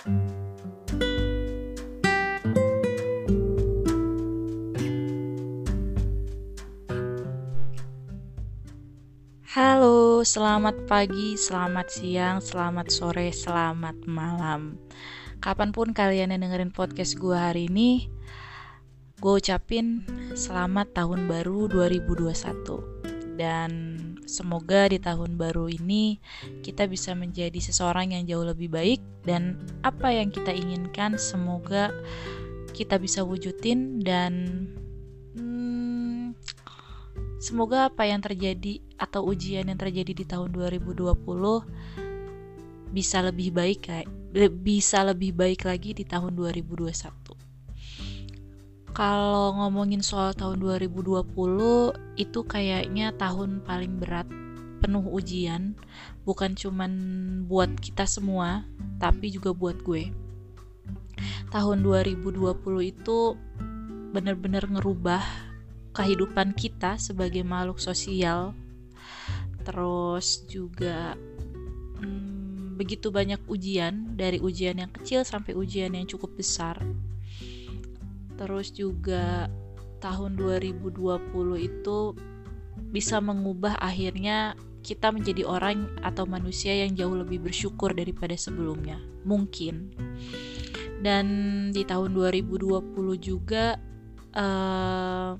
Halo, 0.00 0.16
selamat 10.24 10.88
pagi, 10.88 11.36
selamat 11.36 11.92
siang, 11.92 12.40
selamat 12.40 12.88
sore, 12.88 13.28
selamat 13.28 14.08
malam. 14.08 14.80
Kapan 15.44 15.68
pun 15.76 15.92
kalian 15.92 16.32
yang 16.32 16.48
dengerin 16.48 16.72
podcast 16.72 17.20
gue 17.20 17.36
hari 17.36 17.68
ini, 17.68 18.08
gue 19.20 19.32
ucapin 19.36 20.08
selamat 20.32 20.96
tahun 20.96 21.28
baru 21.28 21.68
2021. 21.68 22.99
Dan 23.40 23.70
semoga 24.28 24.84
di 24.92 25.00
tahun 25.00 25.40
baru 25.40 25.72
ini 25.72 26.20
kita 26.60 26.84
bisa 26.84 27.16
menjadi 27.16 27.56
seseorang 27.56 28.12
yang 28.12 28.28
jauh 28.28 28.44
lebih 28.44 28.68
baik 28.68 29.00
dan 29.24 29.56
apa 29.80 30.12
yang 30.12 30.28
kita 30.28 30.52
inginkan 30.52 31.16
semoga 31.16 31.88
kita 32.76 33.00
bisa 33.00 33.24
wujudin 33.24 34.04
dan 34.04 34.32
hmm, 35.40 36.36
Semoga 37.40 37.88
apa 37.88 38.04
yang 38.04 38.20
terjadi 38.20 38.84
atau 39.00 39.24
ujian 39.24 39.64
yang 39.64 39.80
terjadi 39.80 40.12
di 40.12 40.28
tahun 40.28 40.52
2020 40.52 41.16
bisa 42.92 43.24
lebih 43.24 43.56
baik 43.56 43.88
bisa 44.60 45.00
lebih 45.08 45.32
baik 45.32 45.64
lagi 45.64 45.96
di 45.96 46.04
tahun 46.04 46.36
2021. 46.36 47.19
Kalau 48.90 49.54
ngomongin 49.54 50.02
soal 50.02 50.34
tahun 50.34 50.58
2020 50.58 51.22
itu 52.18 52.40
kayaknya 52.42 53.14
tahun 53.14 53.62
paling 53.62 54.02
berat, 54.02 54.26
penuh 54.82 55.06
ujian, 55.14 55.78
bukan 56.26 56.58
cuman 56.58 56.92
buat 57.46 57.70
kita 57.78 58.02
semua, 58.10 58.66
tapi 58.98 59.30
juga 59.30 59.54
buat 59.54 59.78
gue. 59.86 60.10
Tahun 61.54 61.78
2020 61.86 62.34
itu 62.82 63.18
bener-bener 64.10 64.66
ngerubah 64.66 65.22
kehidupan 65.94 66.58
kita 66.58 66.98
sebagai 66.98 67.46
makhluk 67.46 67.78
sosial. 67.78 68.58
Terus 69.62 70.50
juga 70.50 71.14
hmm, 72.02 72.74
begitu 72.74 73.14
banyak 73.14 73.38
ujian 73.46 74.18
dari 74.18 74.42
ujian 74.42 74.82
yang 74.82 74.90
kecil 74.90 75.22
sampai 75.22 75.54
ujian 75.54 75.94
yang 75.94 76.10
cukup 76.10 76.34
besar 76.34 76.82
terus 78.40 78.72
juga 78.72 79.52
tahun 80.00 80.40
2020 80.40 80.96
itu 81.60 81.98
bisa 82.88 83.20
mengubah 83.20 83.76
akhirnya 83.76 84.56
kita 84.80 85.12
menjadi 85.12 85.44
orang 85.44 85.92
atau 86.00 86.24
manusia 86.24 86.72
yang 86.72 86.96
jauh 86.96 87.12
lebih 87.12 87.44
bersyukur 87.44 87.92
daripada 87.92 88.32
sebelumnya. 88.32 88.96
Mungkin. 89.28 89.92
Dan 91.04 91.26
di 91.76 91.84
tahun 91.84 92.16
2020 92.16 92.80
juga 93.20 93.76
uh, 94.32 95.36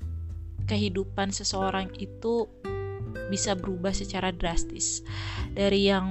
kehidupan 0.69 1.33
seseorang 1.33 1.89
itu 1.97 2.45
bisa 3.33 3.57
berubah 3.57 3.97
secara 3.97 4.29
drastis. 4.29 5.01
Dari 5.57 5.89
yang 5.89 6.05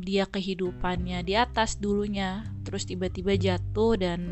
dia 0.00 0.24
kehidupannya 0.24 1.26
di 1.26 1.34
atas 1.34 1.82
dulunya 1.82 2.46
terus 2.62 2.86
tiba-tiba 2.86 3.34
jatuh 3.34 3.98
dan 3.98 4.30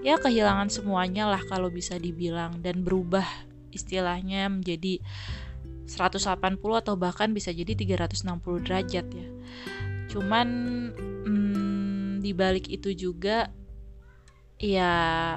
ya 0.00 0.16
kehilangan 0.16 0.72
semuanya 0.72 1.28
lah 1.28 1.42
kalau 1.44 1.68
bisa 1.68 2.00
dibilang 2.00 2.64
dan 2.64 2.80
berubah 2.80 3.24
istilahnya 3.70 4.48
menjadi 4.48 4.98
180 5.90 6.56
atau 6.56 6.94
bahkan 6.94 7.34
bisa 7.34 7.50
jadi 7.50 7.74
360 7.74 8.64
derajat 8.64 9.06
ya. 9.10 9.28
Cuman 10.08 10.48
hmm, 11.26 12.22
di 12.22 12.32
balik 12.32 12.70
itu 12.70 12.94
juga 12.94 13.50
ya 14.56 15.34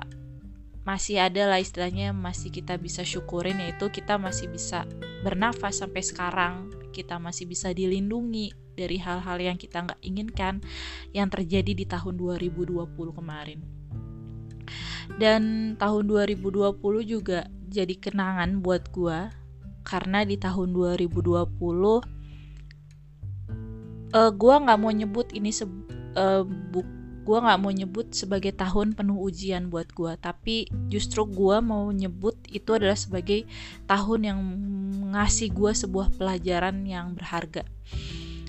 masih 0.83 1.15
ada 1.23 1.47
lah 1.47 1.63
istilahnya 1.63 2.11
masih 2.11 2.51
kita 2.51 2.75
bisa 2.75 3.07
syukurin 3.07 3.55
yaitu 3.63 3.87
kita 3.87 4.19
masih 4.19 4.51
bisa 4.51 4.85
bernafas 5.25 5.81
sampai 5.81 6.05
sekarang. 6.05 6.69
Kita 6.93 7.17
masih 7.17 7.49
bisa 7.49 7.73
dilindungi 7.73 8.53
dari 8.77 9.01
hal-hal 9.01 9.41
yang 9.41 9.57
kita 9.57 9.81
nggak 9.81 10.01
inginkan 10.05 10.61
yang 11.11 11.25
terjadi 11.29 11.73
di 11.73 11.85
tahun 11.89 12.13
2020 12.17 12.77
kemarin 12.93 13.82
dan 15.17 15.73
tahun 15.79 16.09
2020 16.09 16.79
juga 17.03 17.47
jadi 17.67 17.95
kenangan 17.97 18.61
buat 18.61 18.89
gua 18.93 19.29
karena 19.83 20.23
di 20.23 20.39
tahun 20.39 20.71
2020 20.71 21.43
uh, 24.13 24.31
gua 24.31 24.55
nggak 24.63 24.79
mau 24.79 24.91
nyebut 24.93 25.27
ini 25.35 25.51
se 25.51 25.65
uh, 26.15 26.43
buk 26.43 26.87
gue 27.23 27.39
nggak 27.39 27.59
mau 27.63 27.71
nyebut 27.71 28.11
sebagai 28.11 28.51
tahun 28.51 28.99
penuh 28.99 29.15
ujian 29.15 29.71
buat 29.71 29.87
gue 29.95 30.11
tapi 30.19 30.67
justru 30.91 31.23
gue 31.23 31.63
mau 31.63 31.87
nyebut 31.87 32.35
itu 32.51 32.75
adalah 32.75 32.99
sebagai 32.99 33.47
tahun 33.87 34.19
yang 34.27 34.39
ngasih 35.13 35.53
gue 35.53 35.71
sebuah 35.71 36.09
pelajaran 36.17 36.81
yang 36.89 37.13
berharga. 37.13 37.61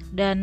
Dan 0.08 0.38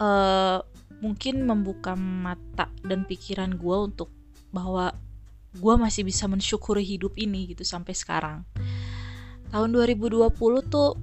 uh, 0.00 0.64
mungkin 1.04 1.44
membuka 1.44 1.92
mata 1.96 2.72
dan 2.84 3.04
pikiran 3.04 3.56
gue 3.56 3.76
untuk 3.76 4.08
bahwa 4.50 4.96
gue 5.56 5.74
masih 5.76 6.04
bisa 6.04 6.28
mensyukuri 6.28 6.84
hidup 6.84 7.16
ini 7.16 7.52
gitu 7.52 7.64
sampai 7.64 7.92
sekarang. 7.96 8.44
Tahun 9.52 9.70
2020 9.72 10.32
tuh 10.68 10.96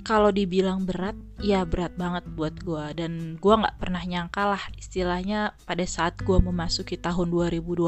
kalau 0.00 0.32
dibilang 0.32 0.88
berat 0.88 1.12
ya 1.44 1.64
berat 1.68 1.92
banget 1.92 2.24
buat 2.32 2.56
gue 2.56 2.84
dan 2.96 3.36
gue 3.36 3.54
nggak 3.54 3.76
pernah 3.76 4.00
nyangka 4.00 4.56
lah 4.56 4.62
istilahnya 4.80 5.52
pada 5.68 5.84
saat 5.84 6.16
gue 6.24 6.40
memasuki 6.40 6.96
tahun 6.96 7.28
2020 7.28 7.84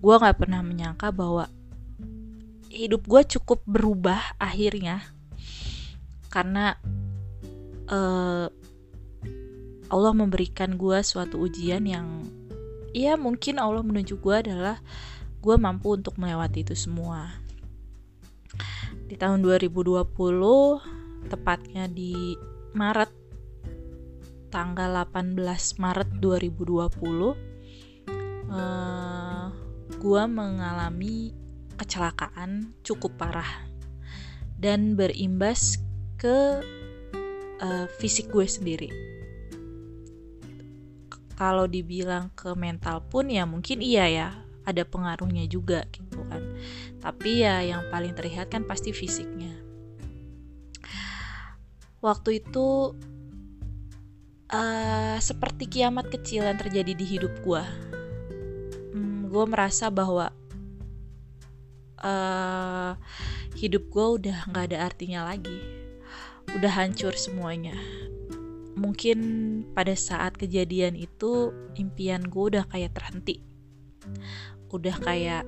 gue 0.00 0.14
nggak 0.16 0.38
pernah 0.40 0.64
menyangka 0.64 1.12
bahwa 1.12 1.44
hidup 2.74 3.06
gue 3.06 3.22
cukup 3.38 3.62
berubah 3.64 4.34
akhirnya. 4.42 5.06
Karena 6.28 6.74
uh, 7.86 8.50
Allah 9.94 10.10
memberikan 10.10 10.74
gue 10.74 10.98
suatu 11.06 11.38
ujian 11.46 11.86
yang 11.86 12.26
ya 12.90 13.14
mungkin 13.14 13.62
Allah 13.62 13.86
menuju 13.86 14.18
gue 14.18 14.34
adalah 14.34 14.82
gue 15.38 15.54
mampu 15.54 15.94
untuk 15.94 16.18
melewati 16.18 16.66
itu 16.66 16.74
semua. 16.74 17.30
Di 19.06 19.14
tahun 19.14 19.38
2020 19.46 20.02
tepatnya 21.30 21.86
di 21.86 22.34
Maret 22.74 23.14
tanggal 24.50 25.06
18 25.06 25.38
Maret 25.78 26.10
2020 26.18 26.90
uh, 28.50 29.46
gua 29.98 30.22
mengalami 30.30 31.34
kecelakaan 31.74 32.74
cukup 32.86 33.14
parah 33.18 33.66
dan 34.58 34.94
berimbas 34.94 35.82
ke 36.18 36.62
uh, 37.58 37.86
fisik 37.98 38.30
gue 38.30 38.46
sendiri 38.46 39.13
kalau 41.34 41.66
dibilang 41.66 42.30
ke 42.38 42.54
mental 42.54 43.02
pun 43.10 43.26
ya 43.26 43.42
mungkin 43.44 43.82
iya 43.82 44.06
ya 44.06 44.28
ada 44.64 44.82
pengaruhnya 44.86 45.44
juga 45.50 45.84
gitu 45.92 46.24
kan. 46.30 46.40
Tapi 47.02 47.44
ya 47.44 47.60
yang 47.60 47.84
paling 47.92 48.16
terlihat 48.16 48.48
kan 48.48 48.64
pasti 48.64 48.94
fisiknya. 48.96 49.52
Waktu 52.00 52.40
itu 52.44 52.96
uh, 54.52 55.16
seperti 55.20 55.68
kiamat 55.68 56.08
kecil 56.12 56.44
yang 56.44 56.60
terjadi 56.60 56.92
di 56.92 57.04
hidup 57.04 57.32
gue 57.40 57.64
hmm, 58.92 59.32
gue 59.32 59.44
merasa 59.48 59.88
bahwa 59.88 60.28
uh, 62.04 62.92
hidup 63.56 63.88
gue 63.88 64.06
udah 64.20 64.38
nggak 64.52 64.64
ada 64.72 64.78
artinya 64.84 65.20
lagi. 65.28 65.58
Udah 66.54 66.70
hancur 66.70 67.16
semuanya 67.16 67.74
mungkin 68.74 69.18
pada 69.72 69.94
saat 69.94 70.34
kejadian 70.34 70.98
itu 70.98 71.54
impian 71.78 72.26
gue 72.26 72.44
udah 72.54 72.64
kayak 72.70 72.94
terhenti. 72.94 73.42
Udah 74.70 74.96
kayak 74.98 75.46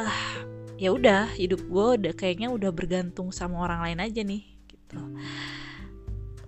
ah 0.00 0.46
ya 0.80 0.96
udah 0.96 1.28
hidup 1.36 1.60
gue 1.68 1.86
udah 2.00 2.12
kayaknya 2.16 2.48
udah 2.48 2.72
bergantung 2.72 3.28
sama 3.30 3.60
orang 3.60 3.84
lain 3.84 4.00
aja 4.00 4.20
nih 4.24 4.42
gitu. 4.68 5.00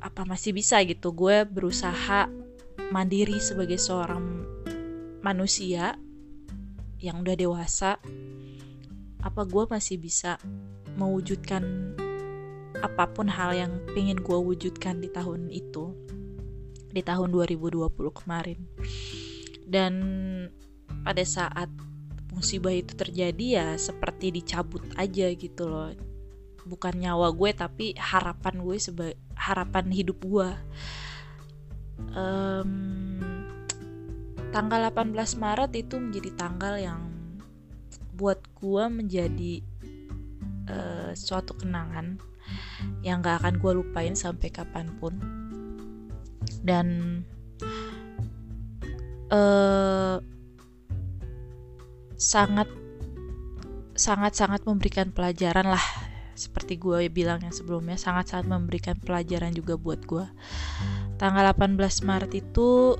Apa 0.00 0.25
masih 0.25 0.56
bisa 0.56 0.81
gitu 0.83 1.12
gue 1.12 1.44
berusaha 1.44 2.27
mandiri 2.91 3.39
sebagai 3.39 3.77
seorang 3.77 4.49
manusia 5.21 5.97
yang 6.99 7.23
udah 7.23 7.37
dewasa 7.37 8.00
apa 9.23 9.43
gue 9.47 9.65
masih 9.71 10.03
bisa 10.03 10.37
mewujudkan 10.99 11.94
apa 12.82 13.08
pun 13.14 13.31
hal 13.31 13.55
yang 13.55 13.73
pengen 13.94 14.19
gue 14.19 14.34
wujudkan 14.34 14.99
di 14.99 15.08
tahun 15.08 15.49
itu 15.49 15.94
di 16.93 17.00
tahun 17.00 17.32
2020 17.32 17.88
kemarin. 18.12 18.61
Dan 19.64 19.94
pada 21.06 21.25
saat 21.25 21.70
musibah 22.34 22.75
itu 22.75 22.93
terjadi 22.93 23.46
ya 23.62 23.69
seperti 23.79 24.34
dicabut 24.34 24.82
aja 24.99 25.31
gitu 25.32 25.70
loh. 25.70 25.94
Bukan 26.67 26.99
nyawa 26.99 27.32
gue 27.32 27.50
tapi 27.55 27.94
harapan 27.96 28.61
gue 28.61 28.76
sebagai 28.76 29.19
harapan 29.38 29.90
hidup 29.90 30.19
gue 30.23 30.50
um, 32.11 32.70
tanggal 34.50 34.81
18 34.93 35.14
Maret 35.38 35.73
itu 35.79 35.96
menjadi 35.96 36.31
tanggal 36.37 36.75
yang 36.76 37.00
buat 38.12 38.43
gue 38.58 38.84
menjadi 38.93 39.55
uh, 40.69 41.11
suatu 41.17 41.56
kenangan 41.56 42.20
yang 43.03 43.21
gak 43.21 43.43
akan 43.43 43.59
gue 43.59 43.73
lupain 43.83 44.15
sampai 44.15 44.49
kapan 44.49 44.91
pun. 44.99 45.15
Dan 46.62 46.87
uh, 49.31 50.19
sangat 52.19 52.69
sangat 53.93 54.33
sangat 54.35 54.62
memberikan 54.65 55.11
pelajaran 55.12 55.69
lah 55.69 55.85
seperti 56.33 56.81
gue 56.81 57.12
bilang 57.12 57.44
yang 57.44 57.53
sebelumnya 57.53 58.00
sangat 58.00 58.33
sangat 58.33 58.49
memberikan 58.49 58.97
pelajaran 58.97 59.53
juga 59.53 59.77
buat 59.77 60.00
gue 60.09 60.25
tanggal 61.21 61.55
18 61.55 61.77
Maret 62.09 62.33
itu 62.35 62.99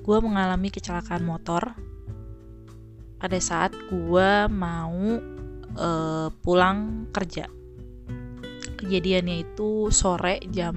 gue 0.00 0.18
mengalami 0.18 0.74
kecelakaan 0.74 1.22
motor. 1.22 1.76
Pada 3.20 3.38
saat 3.38 3.76
gue 3.92 4.30
mau 4.48 5.20
uh, 5.76 6.28
pulang 6.40 7.06
kerja 7.12 7.46
kejadiannya 8.80 9.44
itu 9.44 9.92
sore 9.92 10.40
jam 10.48 10.74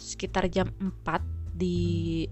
sekitar 0.00 0.48
jam 0.48 0.72
4 0.80 1.04
di 1.52 2.24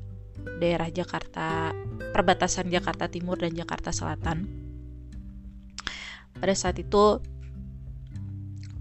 daerah 0.56 0.88
Jakarta 0.88 1.76
perbatasan 2.16 2.72
Jakarta 2.72 3.12
Timur 3.12 3.36
dan 3.36 3.52
Jakarta 3.52 3.92
Selatan. 3.92 4.48
Pada 6.36 6.54
saat 6.56 6.80
itu 6.80 7.20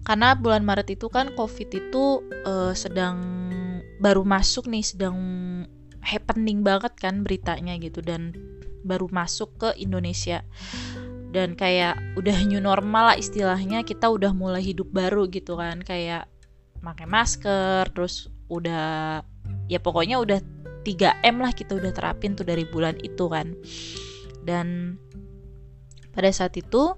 karena 0.06 0.38
bulan 0.38 0.64
Maret 0.64 0.96
itu 0.96 1.10
kan 1.10 1.34
COVID 1.34 1.70
itu 1.74 2.22
uh, 2.46 2.72
sedang 2.78 3.20
baru 4.00 4.22
masuk 4.22 4.70
nih 4.70 4.86
sedang 4.86 5.18
happening 6.06 6.62
banget 6.62 6.94
kan 6.94 7.26
beritanya 7.26 7.74
gitu 7.82 8.06
dan 8.06 8.38
baru 8.86 9.10
masuk 9.10 9.58
ke 9.58 9.70
Indonesia 9.82 10.46
dan 11.36 11.52
kayak 11.60 12.00
udah 12.16 12.48
new 12.48 12.64
normal 12.64 13.12
lah 13.12 13.18
istilahnya 13.20 13.84
kita 13.84 14.08
udah 14.08 14.32
mulai 14.32 14.64
hidup 14.64 14.88
baru 14.96 15.28
gitu 15.28 15.60
kan. 15.60 15.84
Kayak 15.84 16.32
pakai 16.80 17.04
masker 17.04 17.92
terus 17.92 18.32
udah 18.48 19.20
ya 19.68 19.80
pokoknya 19.84 20.24
udah 20.24 20.40
3M 20.88 21.44
lah 21.44 21.52
kita 21.52 21.76
udah 21.76 21.92
terapin 21.92 22.40
tuh 22.40 22.48
dari 22.48 22.64
bulan 22.64 22.96
itu 23.04 23.28
kan. 23.28 23.52
Dan 24.48 24.96
pada 26.16 26.32
saat 26.32 26.56
itu 26.56 26.96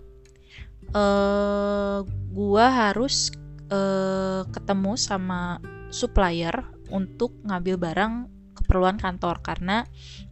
uh, 0.94 2.06
gua 2.30 2.66
harus 2.70 3.34
uh, 3.74 4.46
ketemu 4.54 4.94
sama 5.02 5.58
supplier 5.90 6.54
untuk 6.94 7.34
ngambil 7.42 7.82
barang 7.82 8.14
keperluan 8.54 9.02
kantor. 9.02 9.42
Karena 9.42 9.82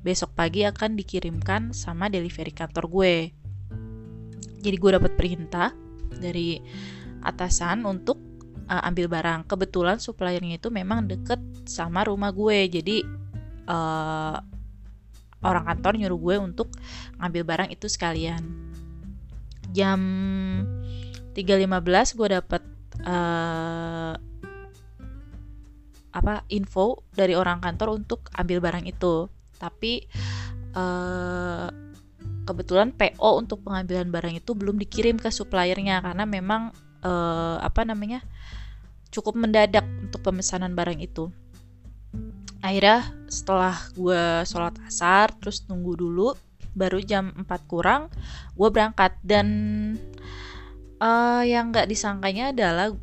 besok 0.05 0.37
pagi 0.37 0.61
akan 0.61 0.93
dikirimkan 0.93 1.73
sama 1.73 2.05
delivery 2.11 2.53
kantor 2.53 2.85
gue. 2.91 3.44
Jadi 4.65 4.77
gue 4.81 4.91
dapat 4.97 5.13
perintah 5.13 5.69
dari 6.17 6.57
atasan 7.21 7.85
untuk 7.85 8.17
uh, 8.65 8.81
ambil 8.89 9.05
barang. 9.05 9.45
Kebetulan 9.45 10.01
suppliernya 10.01 10.57
itu 10.57 10.73
memang 10.73 11.05
deket 11.05 11.37
sama 11.69 12.09
rumah 12.09 12.33
gue. 12.33 12.65
Jadi 12.65 13.05
uh, 13.69 14.37
orang 15.45 15.63
kantor 15.69 15.93
nyuruh 16.01 16.19
gue 16.19 16.35
untuk 16.41 16.73
ngambil 17.21 17.43
barang 17.45 17.69
itu 17.69 17.85
sekalian. 17.85 18.41
Jam 19.69 20.01
3.15 21.37 22.17
gue 22.17 22.27
dapat 22.33 22.61
uh, 23.05 24.15
apa 26.15 26.47
info 26.47 27.03
dari 27.11 27.35
orang 27.35 27.59
kantor 27.59 27.99
untuk 27.99 28.31
ambil 28.39 28.63
barang 28.63 28.87
itu 28.87 29.27
tapi 29.59 30.07
uh, 30.79 31.67
kebetulan 32.45 32.93
PO 32.93 33.41
untuk 33.41 33.65
pengambilan 33.65 34.13
barang 34.13 34.37
itu 34.37 34.53
belum 34.53 34.77
dikirim 34.77 35.17
ke 35.17 35.33
suppliernya 35.33 35.99
karena 36.05 36.23
memang 36.23 36.69
uh, 37.01 37.57
apa 37.59 37.81
namanya 37.83 38.21
cukup 39.09 39.33
mendadak 39.35 39.83
untuk 39.99 40.21
pemesanan 40.21 40.77
barang 40.77 41.01
itu. 41.01 41.33
Akhirnya 42.61 43.05
setelah 43.29 43.77
gue 43.93 44.45
sholat 44.45 44.77
asar 44.85 45.33
terus 45.37 45.65
nunggu 45.69 45.93
dulu 45.97 46.33
baru 46.75 46.99
jam 46.99 47.31
4 47.33 47.45
kurang 47.65 48.13
gue 48.53 48.69
berangkat. 48.69 49.17
Dan 49.25 49.47
uh, 51.01 51.43
yang 51.45 51.71
nggak 51.73 51.89
disangkanya 51.89 52.51
adalah 52.51 52.93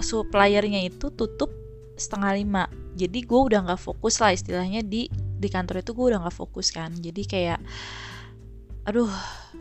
suppliernya 0.00 0.84
itu 0.84 1.10
tutup 1.12 1.50
setengah 1.96 2.32
lima. 2.36 2.64
Jadi 2.92 3.24
gue 3.24 3.40
udah 3.40 3.64
nggak 3.64 3.80
fokus 3.80 4.20
lah 4.20 4.36
istilahnya 4.36 4.84
di 4.84 5.08
di 5.12 5.48
kantor 5.48 5.80
itu 5.80 5.96
gue 5.96 6.06
udah 6.12 6.20
nggak 6.28 6.36
fokus 6.36 6.70
kan. 6.70 6.92
Jadi 6.92 7.22
kayak 7.24 7.60
aduh 8.82 9.10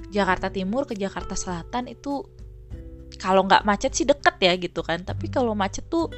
Jakarta 0.10 0.50
Timur 0.50 0.90
ke 0.90 0.98
Jakarta 0.98 1.38
Selatan 1.38 1.86
itu 1.92 2.26
kalau 3.22 3.46
nggak 3.46 3.62
macet 3.68 3.94
sih 3.94 4.08
deket 4.08 4.36
ya 4.42 4.54
gitu 4.58 4.82
kan. 4.82 5.06
Tapi 5.06 5.30
kalau 5.30 5.54
macet 5.54 5.86
tuh 5.86 6.10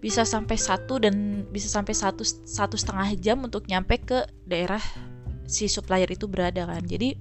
bisa 0.00 0.24
sampai 0.24 0.56
satu 0.56 0.96
dan 0.96 1.44
bisa 1.52 1.68
sampai 1.68 1.92
satu 1.92 2.24
satu 2.24 2.76
setengah 2.80 3.16
jam 3.20 3.42
untuk 3.44 3.68
nyampe 3.68 4.00
ke 4.00 4.24
daerah 4.48 4.80
si 5.44 5.68
supplier 5.68 6.08
itu 6.08 6.24
berada 6.24 6.64
kan. 6.64 6.80
Jadi 6.84 7.20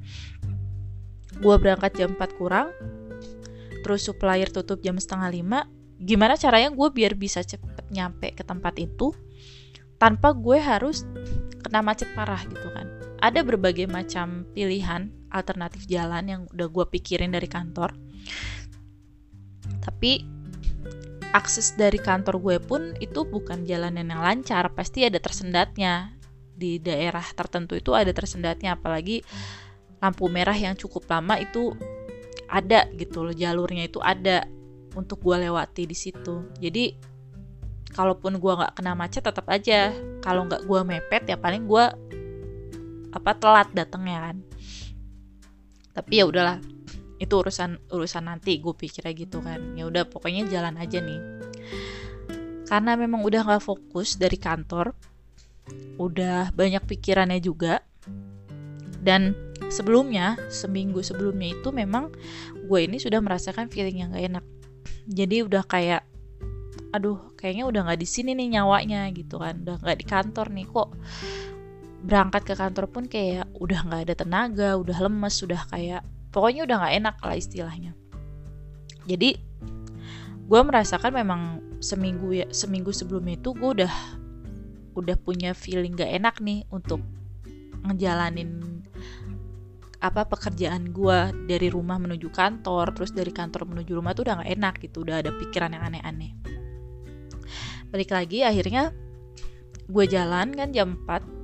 gue 1.35 1.55
berangkat 1.59 1.99
jam 1.99 2.15
4 2.15 2.39
kurang 2.39 2.71
terus 3.83 4.07
supplier 4.07 4.47
tutup 4.47 4.79
jam 4.79 4.95
setengah 4.95 5.29
lima. 5.31 5.59
Gimana 5.95 6.39
caranya 6.39 6.71
gue 6.71 6.87
biar 6.91 7.15
bisa 7.15 7.43
cepet 7.43 7.87
nyampe 7.91 8.31
ke 8.35 8.43
tempat 8.43 8.75
itu 8.79 9.15
tanpa 9.95 10.35
gue 10.35 10.59
harus 10.59 11.07
kena 11.63 11.79
macet 11.79 12.11
parah 12.11 12.43
gitu 12.43 12.67
kan 12.75 12.94
ada 13.25 13.41
berbagai 13.41 13.89
macam 13.89 14.45
pilihan 14.53 15.09
alternatif 15.33 15.89
jalan 15.89 16.29
yang 16.29 16.41
udah 16.53 16.69
gue 16.69 16.85
pikirin 16.93 17.33
dari 17.33 17.49
kantor. 17.49 17.97
Tapi 19.81 20.21
akses 21.33 21.73
dari 21.73 21.97
kantor 21.97 22.37
gue 22.37 22.57
pun 22.61 22.93
itu 23.01 23.25
bukan 23.25 23.65
jalanan 23.65 24.13
yang 24.13 24.21
lancar 24.21 24.69
pasti 24.77 25.09
ada 25.09 25.17
tersendatnya. 25.17 26.13
Di 26.55 26.77
daerah 26.77 27.25
tertentu 27.33 27.73
itu 27.75 27.97
ada 27.97 28.13
tersendatnya 28.13 28.77
apalagi 28.77 29.25
lampu 29.99 30.29
merah 30.29 30.55
yang 30.55 30.77
cukup 30.77 31.09
lama 31.09 31.41
itu 31.41 31.73
ada 32.45 32.85
gitu 32.93 33.25
loh 33.25 33.33
jalurnya 33.33 33.89
itu 33.89 33.97
ada 34.05 34.45
untuk 34.93 35.17
gue 35.25 35.49
lewati 35.49 35.89
di 35.89 35.97
situ. 35.97 36.45
Jadi 36.61 36.93
kalaupun 37.89 38.37
gue 38.37 38.53
nggak 38.53 38.77
kena 38.77 38.93
macet 38.93 39.25
tetap 39.25 39.49
aja. 39.49 39.89
Kalau 40.21 40.45
nggak 40.45 40.63
gue 40.63 40.79
mepet 40.85 41.23
ya 41.25 41.35
paling 41.41 41.65
gue 41.65 41.85
apa 43.15 43.31
telat 43.39 43.71
datangnya 43.71 44.29
kan. 44.29 44.37
Tapi 45.95 46.19
ya 46.19 46.27
udahlah 46.27 46.59
itu 47.15 47.31
urusan 47.31 47.79
urusan 47.87 48.27
nanti 48.27 48.59
gue 48.59 48.75
pikirnya 48.75 49.15
gitu 49.15 49.39
kan. 49.39 49.79
Ya 49.79 49.87
udah 49.87 50.03
pokoknya 50.11 50.51
jalan 50.51 50.75
aja 50.75 50.99
nih. 50.99 51.21
Karena 52.67 52.99
memang 52.99 53.23
udah 53.23 53.47
nggak 53.47 53.63
fokus 53.63 54.19
dari 54.19 54.35
kantor 54.35 54.91
udah 55.95 56.51
banyak 56.51 56.83
pikirannya 56.83 57.39
juga. 57.39 57.79
Dan 58.99 59.31
sebelumnya 59.71 60.35
seminggu 60.51 60.99
sebelumnya 60.99 61.55
itu 61.55 61.71
memang 61.71 62.11
gue 62.67 62.79
ini 62.83 62.99
sudah 62.99 63.21
merasakan 63.21 63.71
feeling 63.71 64.03
yang 64.03 64.11
gak 64.11 64.25
enak. 64.27 64.45
Jadi 65.07 65.45
udah 65.45 65.63
kayak 65.63 66.03
aduh 66.91 67.35
kayaknya 67.35 67.67
udah 67.67 67.81
nggak 67.91 68.01
di 68.01 68.07
sini 68.07 68.35
nih 68.35 68.59
nyawanya 68.59 69.07
gitu 69.15 69.39
kan. 69.39 69.61
Udah 69.63 69.79
nggak 69.79 69.99
di 70.03 70.05
kantor 70.09 70.47
nih 70.51 70.67
kok 70.67 70.89
berangkat 72.05 72.45
ke 72.45 72.53
kantor 72.53 72.85
pun 72.85 73.09
kayak 73.09 73.49
udah 73.57 73.81
nggak 73.81 74.01
ada 74.05 74.15
tenaga 74.15 74.69
udah 74.77 74.97
lemes 75.09 75.41
udah 75.41 75.61
kayak 75.73 76.05
pokoknya 76.29 76.69
udah 76.69 76.75
nggak 76.85 76.95
enak 77.01 77.15
lah 77.25 77.35
istilahnya. 77.35 77.91
Jadi 79.09 79.29
gue 80.45 80.61
merasakan 80.61 81.09
memang 81.09 81.41
seminggu 81.81 82.29
ya 82.29 82.45
seminggu 82.53 82.93
sebelumnya 82.93 83.41
itu 83.41 83.49
gue 83.57 83.69
udah 83.81 83.93
udah 84.95 85.17
punya 85.19 85.51
feeling 85.51 85.97
gak 85.97 86.07
enak 86.07 86.39
nih 86.39 86.63
untuk 86.71 87.03
ngejalanin 87.83 88.81
apa 89.99 90.23
pekerjaan 90.29 90.93
gue 90.93 91.49
dari 91.49 91.67
rumah 91.67 91.97
menuju 91.97 92.29
kantor 92.29 92.93
terus 92.93 93.11
dari 93.11 93.33
kantor 93.33 93.65
menuju 93.65 93.91
rumah 93.97 94.13
tuh 94.13 94.29
udah 94.29 94.45
gak 94.45 94.51
enak 94.53 94.75
gitu 94.85 95.01
udah 95.01 95.19
ada 95.25 95.33
pikiran 95.33 95.73
yang 95.73 95.83
aneh-aneh. 95.83 96.31
Balik 97.89 98.13
lagi 98.13 98.45
akhirnya 98.45 98.93
gue 99.85 100.05
jalan 100.05 100.53
kan 100.53 100.69
jam 100.73 100.97
4 101.05 101.34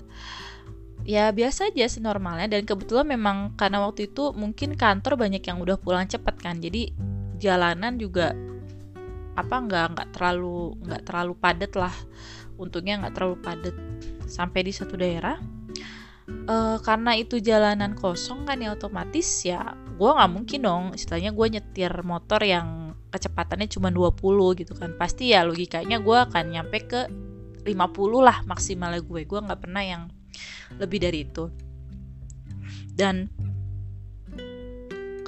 ya 1.02 1.34
biasa 1.34 1.74
aja 1.74 1.90
sih 1.90 2.02
normalnya 2.04 2.46
dan 2.46 2.64
kebetulan 2.66 3.10
memang 3.10 3.58
karena 3.58 3.82
waktu 3.82 4.10
itu 4.10 4.34
mungkin 4.38 4.78
kantor 4.78 5.18
banyak 5.18 5.42
yang 5.42 5.58
udah 5.58 5.78
pulang 5.82 6.06
cepet 6.06 6.36
kan. 6.38 6.62
Jadi 6.62 6.94
jalanan 7.42 7.98
juga 7.98 8.34
apa 9.34 9.56
nggak 9.64 9.86
nggak 9.98 10.10
terlalu 10.14 10.78
nggak 10.86 11.02
terlalu 11.08 11.34
padat 11.38 11.74
lah. 11.74 11.96
Untungnya 12.62 13.02
nggak 13.02 13.14
terlalu 13.18 13.38
padat 13.42 13.76
sampai 14.30 14.62
di 14.68 14.74
satu 14.74 14.94
daerah. 14.96 15.42
Uh, 16.48 16.80
karena 16.80 17.18
itu 17.18 17.44
jalanan 17.44 17.92
kosong 17.92 18.48
kan 18.48 18.56
ya 18.64 18.72
otomatis 18.72 19.28
ya 19.44 19.76
gue 19.98 20.10
nggak 20.10 20.32
mungkin 20.32 20.60
dong. 20.62 20.84
Istilahnya 20.94 21.34
gue 21.34 21.48
nyetir 21.58 21.94
motor 22.06 22.40
yang 22.46 22.94
kecepatannya 23.12 23.68
cuma 23.68 23.90
20 23.90 24.62
gitu 24.62 24.74
kan. 24.78 24.94
Pasti 24.96 25.34
ya 25.34 25.42
logikanya 25.44 25.98
gue 26.00 26.18
akan 26.30 26.44
nyampe 26.54 26.78
ke 26.86 27.02
50 27.66 27.68
lah 28.22 28.46
maksimalnya 28.46 29.02
gue. 29.02 29.22
Gue 29.26 29.40
nggak 29.42 29.62
pernah 29.66 29.84
yang 29.84 30.21
lebih 30.78 31.00
dari 31.04 31.28
itu. 31.28 31.50
Dan 32.92 33.32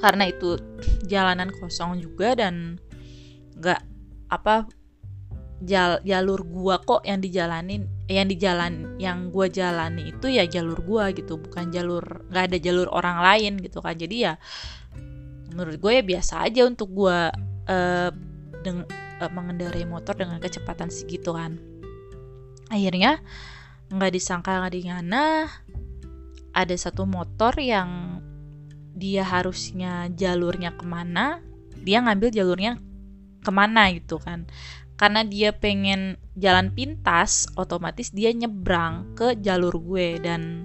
karena 0.04 0.28
itu 0.28 0.60
jalanan 1.08 1.48
kosong 1.64 2.04
juga 2.04 2.36
dan 2.36 2.76
nggak 3.56 3.82
apa 4.28 4.68
jal, 5.64 6.04
jalur 6.04 6.44
gua 6.44 6.84
kok 6.84 7.08
yang 7.08 7.24
dijalanin 7.24 7.88
yang 8.12 8.28
dijalan 8.28 9.00
yang 9.00 9.32
gua 9.32 9.48
jalani 9.48 10.12
itu 10.12 10.28
ya 10.28 10.44
jalur 10.44 10.84
gua 10.84 11.16
gitu 11.16 11.40
bukan 11.40 11.72
jalur 11.72 12.04
nggak 12.28 12.52
ada 12.52 12.58
jalur 12.60 12.92
orang 12.92 13.24
lain 13.24 13.64
gitu 13.64 13.80
kan. 13.80 13.96
Jadi 13.96 14.28
ya 14.28 14.36
menurut 15.54 15.78
gue 15.78 15.92
ya 16.02 16.04
biasa 16.04 16.50
aja 16.50 16.66
untuk 16.66 16.90
gua 16.92 17.30
uh, 17.70 18.10
deng 18.66 18.84
uh, 19.22 19.32
mengendarai 19.32 19.86
motor 19.86 20.18
dengan 20.18 20.42
kecepatan 20.42 20.90
segitu 20.90 21.32
kan. 21.32 21.62
Akhirnya 22.74 23.22
nggak 23.92 24.12
disangka 24.14 24.62
nggak 24.64 24.74
dingana 24.74 25.50
ada 26.54 26.76
satu 26.78 27.04
motor 27.10 27.58
yang 27.58 28.22
dia 28.94 29.26
harusnya 29.26 30.08
jalurnya 30.14 30.78
ke 30.78 30.86
mana 30.86 31.42
dia 31.84 32.00
ngambil 32.00 32.32
jalurnya 32.32 32.80
ke 33.44 33.52
mana 33.52 33.92
gitu 33.92 34.18
kan. 34.18 34.48
Karena 34.96 35.28
dia 35.28 35.52
pengen 35.52 36.16
jalan 36.40 36.72
pintas 36.72 37.52
otomatis 37.60 38.10
dia 38.16 38.32
nyebrang 38.32 39.14
ke 39.20 39.36
jalur 39.44 39.76
gue. 39.84 40.18
Dan 40.24 40.64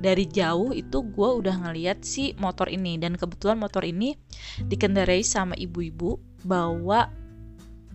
dari 0.00 0.24
jauh 0.30 0.70
itu 0.70 1.02
gue 1.02 1.28
udah 1.42 1.66
ngeliat 1.66 2.06
si 2.06 2.38
motor 2.38 2.70
ini. 2.70 2.96
Dan 2.96 3.18
kebetulan 3.18 3.58
motor 3.58 3.82
ini 3.82 4.14
dikendarai 4.62 5.26
sama 5.26 5.58
ibu-ibu 5.58 6.16
bawa 6.46 7.10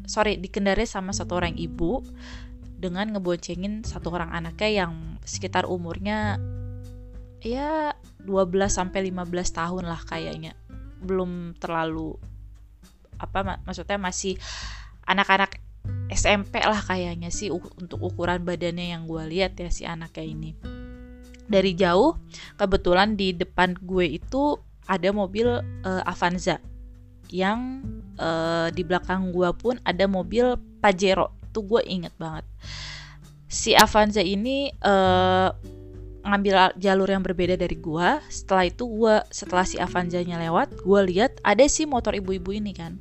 sorry 0.05 0.37
dikendarai 0.37 0.85
sama 0.85 1.09
satu 1.09 1.33
orang 1.33 1.57
ibu 1.57 2.05
dengan 2.85 3.17
ngeboncengin 3.17 3.81
satu 3.81 4.13
orang 4.13 4.29
anaknya 4.29 4.85
yang 4.85 4.93
sekitar 5.25 5.65
umurnya 5.65 6.37
ya 7.41 7.97
12 8.21 8.69
sampai 8.69 9.09
15 9.09 9.25
tahun 9.49 9.83
lah 9.89 10.05
kayaknya. 10.05 10.53
Belum 11.01 11.57
terlalu 11.57 12.13
apa 13.17 13.41
mak 13.41 13.57
maksudnya 13.65 13.97
masih 13.97 14.37
anak-anak 15.09 15.57
SMP 16.11 16.61
lah 16.61 16.77
kayaknya 16.77 17.33
sih 17.33 17.49
untuk 17.49 17.97
ukuran 18.05 18.45
badannya 18.45 18.93
yang 18.93 19.09
gue 19.09 19.23
lihat 19.25 19.57
ya 19.57 19.73
si 19.73 19.89
anaknya 19.89 20.25
ini. 20.25 20.51
Dari 21.45 21.73
jauh 21.73 22.17
kebetulan 22.57 23.17
di 23.17 23.33
depan 23.33 23.73
gue 23.81 24.05
itu 24.13 24.61
ada 24.85 25.09
mobil 25.09 25.49
uh, 25.61 26.03
Avanza. 26.05 26.61
Yang 27.33 27.81
uh, 28.21 28.69
di 28.69 28.85
belakang 28.85 29.33
gue 29.33 29.49
pun 29.57 29.81
ada 29.81 30.05
mobil 30.05 30.53
Pajero 30.77 31.44
itu 31.55 31.63
gue 31.63 31.79
inget 31.87 32.11
banget. 32.19 32.43
Si 33.47 33.71
Avanza 33.71 34.19
ini 34.19 34.67
uh, 34.83 35.47
ngambil 36.27 36.75
jalur 36.75 37.07
yang 37.07 37.23
berbeda 37.23 37.55
dari 37.55 37.79
gue 37.79 38.09
setelah 38.27 38.67
itu 38.67 38.83
gue 38.83 39.15
setelah 39.31 39.63
si 39.63 39.79
Avanzanya 39.79 40.35
lewat 40.35 40.83
gue 40.83 40.99
lihat 41.15 41.39
ada 41.47 41.63
si 41.71 41.87
motor 41.87 42.11
ibu-ibu 42.11 42.51
ini 42.51 42.75
kan. 42.75 42.99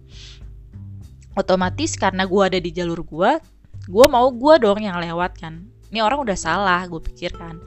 Otomatis 1.34 1.98
karena 1.98 2.22
gue 2.30 2.42
ada 2.46 2.62
di 2.62 2.70
jalur 2.70 3.02
gue 3.02 3.42
gue 3.90 4.06
mau 4.06 4.30
gue 4.30 4.54
dong 4.62 4.78
yang 4.78 5.02
lewat 5.02 5.42
kan. 5.42 5.66
Ini 5.90 5.98
orang 5.98 6.22
udah 6.22 6.38
salah 6.38 6.86
gue 6.86 7.02
pikir 7.02 7.34
kan. 7.34 7.58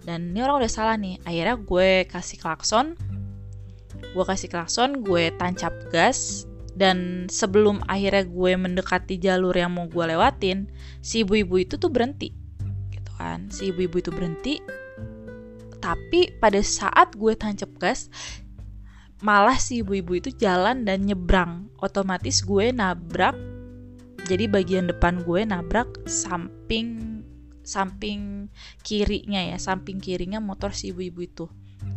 Dan 0.00 0.32
ini 0.32 0.40
orang 0.40 0.64
udah 0.64 0.72
salah 0.72 0.96
nih. 0.96 1.20
Akhirnya 1.28 1.60
gue 1.60 2.08
kasih 2.08 2.40
klakson 2.40 2.96
gue 4.12 4.24
kasih 4.28 4.48
klakson 4.52 5.00
gue 5.00 5.32
tancap 5.40 5.72
gas 5.88 6.44
dan 6.72 7.28
sebelum 7.28 7.84
akhirnya 7.84 8.24
gue 8.24 8.52
mendekati 8.56 9.20
jalur 9.20 9.52
yang 9.52 9.76
mau 9.76 9.86
gue 9.88 10.04
lewatin 10.08 10.72
si 11.04 11.20
ibu-ibu 11.22 11.60
itu 11.60 11.76
tuh 11.76 11.92
berhenti 11.92 12.32
gitu 12.92 13.10
kan. 13.16 13.52
Si 13.52 13.68
ibu-ibu 13.68 14.00
itu 14.00 14.10
berhenti. 14.12 14.60
Tapi 15.82 16.38
pada 16.38 16.62
saat 16.62 17.18
gue 17.18 17.34
tancap 17.34 17.70
gas 17.76 18.08
malah 19.22 19.58
si 19.58 19.84
ibu-ibu 19.84 20.18
itu 20.18 20.30
jalan 20.32 20.88
dan 20.88 21.04
nyebrang. 21.04 21.68
Otomatis 21.82 22.40
gue 22.46 22.72
nabrak 22.72 23.36
jadi 24.26 24.46
bagian 24.46 24.86
depan 24.86 25.26
gue 25.26 25.42
nabrak 25.42 26.06
samping 26.06 27.20
samping 27.62 28.50
kirinya 28.82 29.38
ya 29.38 29.58
samping 29.58 30.02
kirinya 30.02 30.42
motor 30.42 30.74
si 30.74 30.90
ibu-ibu 30.90 31.20
itu 31.22 31.46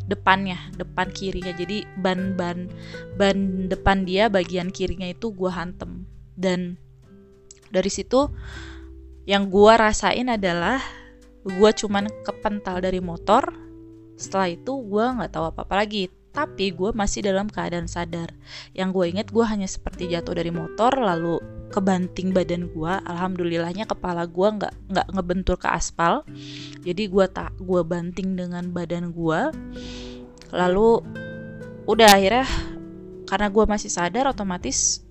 depannya 0.06 0.58
depan 0.78 1.10
kirinya. 1.10 1.54
Jadi 1.54 1.86
ban 1.98 2.38
ban 2.38 2.70
ban 3.18 3.68
depan 3.70 4.06
dia 4.06 4.30
bagian 4.30 4.70
kirinya 4.70 5.10
itu 5.10 5.34
gue 5.34 5.50
hantem. 5.50 6.06
Dan 6.36 6.78
dari 7.74 7.90
situ 7.90 8.30
yang 9.26 9.50
gue 9.50 9.74
rasain 9.74 10.30
adalah 10.30 10.82
gue 11.46 11.72
cuman 11.74 12.10
kepental 12.26 12.82
dari 12.82 13.02
motor. 13.02 13.54
Setelah 14.16 14.54
itu 14.54 14.72
gue 14.86 15.06
nggak 15.06 15.32
tahu 15.34 15.46
apa 15.52 15.62
apa 15.68 15.76
lagi 15.84 16.08
tapi 16.36 16.76
gue 16.76 16.92
masih 16.92 17.24
dalam 17.24 17.48
keadaan 17.48 17.88
sadar. 17.88 18.28
Yang 18.76 18.90
gue 18.92 19.06
inget 19.16 19.28
gue 19.32 19.46
hanya 19.48 19.66
seperti 19.66 20.12
jatuh 20.12 20.36
dari 20.36 20.52
motor 20.52 20.92
lalu 20.92 21.40
kebanting 21.72 22.36
badan 22.36 22.68
gue. 22.68 22.94
Alhamdulillahnya 23.08 23.88
kepala 23.88 24.28
gue 24.28 24.48
nggak 24.60 24.74
nggak 24.92 25.08
ngebentur 25.16 25.56
ke 25.56 25.72
aspal. 25.72 26.28
Jadi 26.84 27.08
gue 27.08 27.26
tak 27.32 27.56
gue 27.64 27.82
banting 27.88 28.36
dengan 28.36 28.68
badan 28.76 29.16
gue. 29.16 29.40
Lalu 30.52 30.90
udah 31.88 32.10
akhirnya 32.12 32.46
karena 33.26 33.48
gue 33.48 33.64
masih 33.66 33.90
sadar 33.90 34.30
otomatis 34.30 35.02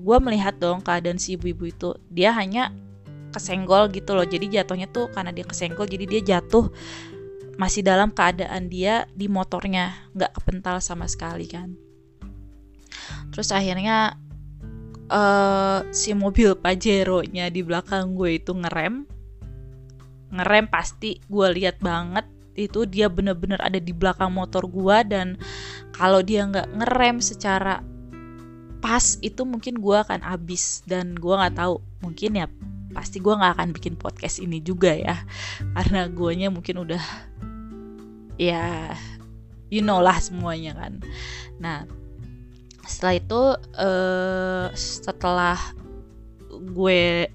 gue 0.00 0.16
melihat 0.18 0.56
dong 0.56 0.80
keadaan 0.80 1.20
si 1.20 1.36
ibu-ibu 1.36 1.68
itu. 1.68 1.92
Dia 2.08 2.32
hanya 2.32 2.72
kesenggol 3.36 3.92
gitu 3.92 4.16
loh. 4.16 4.24
Jadi 4.24 4.56
jatuhnya 4.56 4.88
tuh 4.88 5.12
karena 5.12 5.36
dia 5.36 5.44
kesenggol 5.44 5.84
jadi 5.84 6.04
dia 6.08 6.22
jatuh 6.36 6.72
masih 7.60 7.84
dalam 7.84 8.12
keadaan 8.12 8.72
dia 8.72 9.04
di 9.12 9.28
motornya 9.28 9.92
nggak 10.16 10.40
kepental 10.40 10.80
sama 10.80 11.08
sekali 11.08 11.48
kan. 11.48 11.76
Terus 13.32 13.48
akhirnya 13.52 14.16
uh, 15.08 15.84
si 15.92 16.12
mobil 16.16 16.56
Pajero 16.56 17.24
nya 17.24 17.48
di 17.52 17.60
belakang 17.64 18.16
gue 18.16 18.40
itu 18.40 18.52
ngerem. 18.52 19.04
Ngerem 20.32 20.64
pasti 20.68 21.20
gue 21.28 21.48
lihat 21.52 21.80
banget 21.80 22.24
itu 22.52 22.84
dia 22.84 23.08
bener-bener 23.08 23.56
ada 23.64 23.80
di 23.80 23.96
belakang 23.96 24.32
motor 24.32 24.68
gue 24.68 24.98
dan 25.08 25.40
kalau 25.96 26.20
dia 26.20 26.44
nggak 26.44 26.68
ngerem 26.76 27.16
secara 27.24 27.80
pas 28.82 29.16
itu 29.24 29.46
mungkin 29.46 29.80
gue 29.80 29.96
akan 29.96 30.20
abis 30.26 30.84
dan 30.84 31.16
gue 31.16 31.32
nggak 31.32 31.56
tahu 31.56 31.80
mungkin 32.04 32.44
ya 32.44 32.46
pasti 32.92 33.18
gue 33.18 33.34
nggak 33.34 33.58
akan 33.58 33.70
bikin 33.72 33.94
podcast 33.96 34.38
ini 34.40 34.60
juga 34.60 34.92
ya. 34.94 35.16
Karena 35.76 36.08
guanya 36.08 36.48
mungkin 36.52 36.84
udah 36.84 37.02
ya 38.40 38.92
you 39.72 39.80
know 39.80 40.00
lah 40.00 40.16
semuanya 40.20 40.76
kan. 40.76 41.00
Nah 41.58 41.88
setelah 42.86 43.14
itu 43.16 43.40
uh, 43.78 44.66
setelah 44.76 45.58
gue 46.52 47.26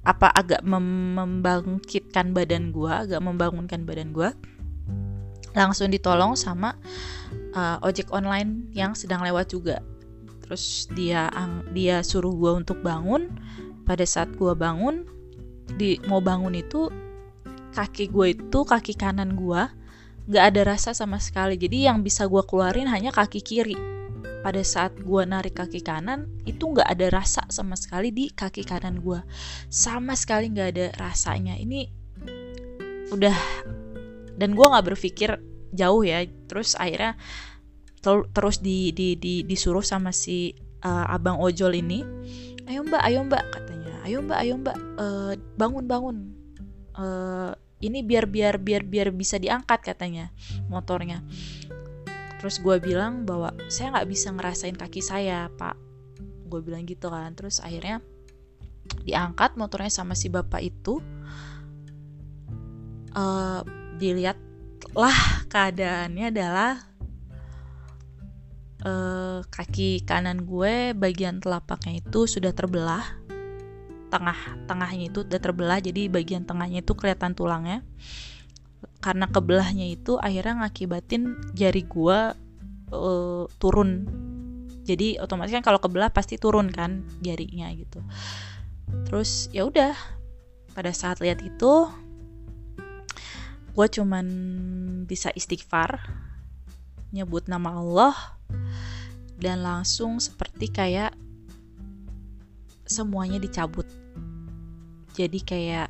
apa 0.00 0.32
agak 0.32 0.64
mem 0.64 1.12
membangkitkan 1.12 2.32
badan 2.32 2.72
gue 2.72 2.88
agak 2.88 3.20
membangunkan 3.20 3.84
badan 3.84 4.16
gue 4.16 4.32
langsung 5.52 5.92
ditolong 5.92 6.38
sama 6.38 6.72
uh, 7.52 7.76
ojek 7.84 8.08
online 8.14 8.70
yang 8.72 8.94
sedang 8.94 9.20
lewat 9.20 9.52
juga. 9.52 9.82
Terus 10.46 10.88
dia 10.94 11.30
dia 11.70 12.02
suruh 12.02 12.34
gue 12.34 12.52
untuk 12.64 12.80
bangun 12.82 13.30
pada 13.84 14.04
saat 14.04 14.32
gue 14.36 14.52
bangun 14.54 15.06
di 15.76 15.98
mau 16.10 16.18
bangun 16.18 16.54
itu 16.56 16.90
kaki 17.70 18.10
gue 18.10 18.34
itu 18.34 18.60
kaki 18.66 18.98
kanan 18.98 19.38
gue 19.38 19.62
nggak 20.30 20.44
ada 20.54 20.62
rasa 20.74 20.94
sama 20.94 21.18
sekali. 21.18 21.58
Jadi 21.58 21.90
yang 21.90 22.06
bisa 22.06 22.26
gue 22.30 22.42
keluarin 22.46 22.86
hanya 22.86 23.10
kaki 23.10 23.42
kiri. 23.42 23.78
Pada 24.40 24.62
saat 24.64 24.96
gue 24.96 25.22
narik 25.26 25.58
kaki 25.58 25.84
kanan 25.84 26.30
itu 26.48 26.64
nggak 26.64 26.88
ada 26.88 27.06
rasa 27.12 27.44
sama 27.52 27.76
sekali 27.76 28.08
di 28.08 28.32
kaki 28.32 28.64
kanan 28.64 29.04
gue 29.04 29.20
sama 29.68 30.16
sekali 30.16 30.48
nggak 30.54 30.68
ada 30.76 30.86
rasanya. 30.96 31.58
Ini 31.58 31.80
udah 33.10 33.36
dan 34.38 34.54
gue 34.54 34.66
nggak 34.70 34.86
berpikir 34.94 35.36
jauh 35.74 36.02
ya. 36.06 36.24
Terus 36.48 36.78
akhirnya 36.78 37.18
ter 38.00 38.24
terus 38.32 38.64
di, 38.64 38.96
di, 38.96 39.18
di 39.20 39.44
disuruh 39.44 39.84
sama 39.84 40.08
si 40.08 40.56
uh, 40.84 41.06
abang 41.12 41.36
ojol 41.36 41.76
ini 41.76 42.00
ayo 42.70 42.86
mbak 42.86 43.02
ayo 43.02 43.20
mbak 43.26 43.44
katanya. 43.50 43.94
Ayo 44.06 44.18
mbak 44.22 44.38
ayo 44.38 44.54
mbak 44.62 44.76
uh, 44.94 45.34
bangun 45.58 45.84
bangun. 45.90 46.16
Uh, 46.94 47.50
ini 47.82 48.06
biar 48.06 48.30
biar 48.30 48.62
biar 48.62 48.86
biar 48.86 49.10
bisa 49.10 49.42
diangkat 49.42 49.82
katanya 49.82 50.30
motornya. 50.70 51.26
Terus 52.38 52.62
gue 52.62 52.78
bilang 52.80 53.26
bahwa 53.26 53.52
saya 53.68 53.92
nggak 53.92 54.08
bisa 54.08 54.30
ngerasain 54.30 54.78
kaki 54.78 55.02
saya 55.02 55.50
pak. 55.58 55.74
Gue 56.46 56.62
bilang 56.62 56.86
gitu 56.86 57.10
kan. 57.10 57.34
Terus 57.34 57.58
akhirnya 57.58 57.98
diangkat 59.02 59.58
motornya 59.58 59.90
sama 59.90 60.14
si 60.14 60.30
bapak 60.30 60.62
itu. 60.62 61.02
Uh, 63.10 63.66
dilihatlah 63.98 65.18
keadaannya 65.50 66.30
adalah 66.30 66.89
uh, 68.84 69.40
kaki 69.48 70.04
kanan 70.04 70.44
gue 70.44 70.96
bagian 70.96 71.40
telapaknya 71.40 72.00
itu 72.00 72.24
sudah 72.28 72.52
terbelah. 72.52 73.04
Tengah 74.10 74.66
tengahnya 74.66 75.06
itu 75.06 75.22
udah 75.22 75.38
terbelah 75.38 75.78
jadi 75.78 76.10
bagian 76.10 76.42
tengahnya 76.42 76.82
itu 76.82 76.92
kelihatan 76.98 77.36
tulangnya. 77.36 77.86
Karena 79.00 79.30
kebelahnya 79.30 79.86
itu 79.88 80.20
akhirnya 80.20 80.66
ngakibatin 80.66 81.38
jari 81.56 81.86
gua 81.86 82.36
uh, 82.92 83.46
turun. 83.56 84.04
Jadi 84.84 85.22
otomatis 85.22 85.54
kan 85.54 85.62
kalau 85.62 85.78
kebelah 85.78 86.10
pasti 86.10 86.36
turun 86.36 86.68
kan 86.74 87.06
jarinya 87.22 87.70
gitu. 87.72 88.02
Terus 89.06 89.46
ya 89.54 89.64
udah 89.64 89.94
pada 90.74 90.90
saat 90.90 91.22
lihat 91.22 91.38
itu 91.44 91.86
gue 93.70 93.86
cuman 93.86 94.26
bisa 95.06 95.30
istighfar 95.32 96.02
nyebut 97.14 97.46
nama 97.46 97.78
Allah 97.78 98.39
dan 99.40 99.64
langsung 99.64 100.20
seperti 100.20 100.68
kayak 100.68 101.16
semuanya 102.90 103.38
dicabut. 103.38 103.88
Jadi 105.14 105.40
kayak 105.40 105.88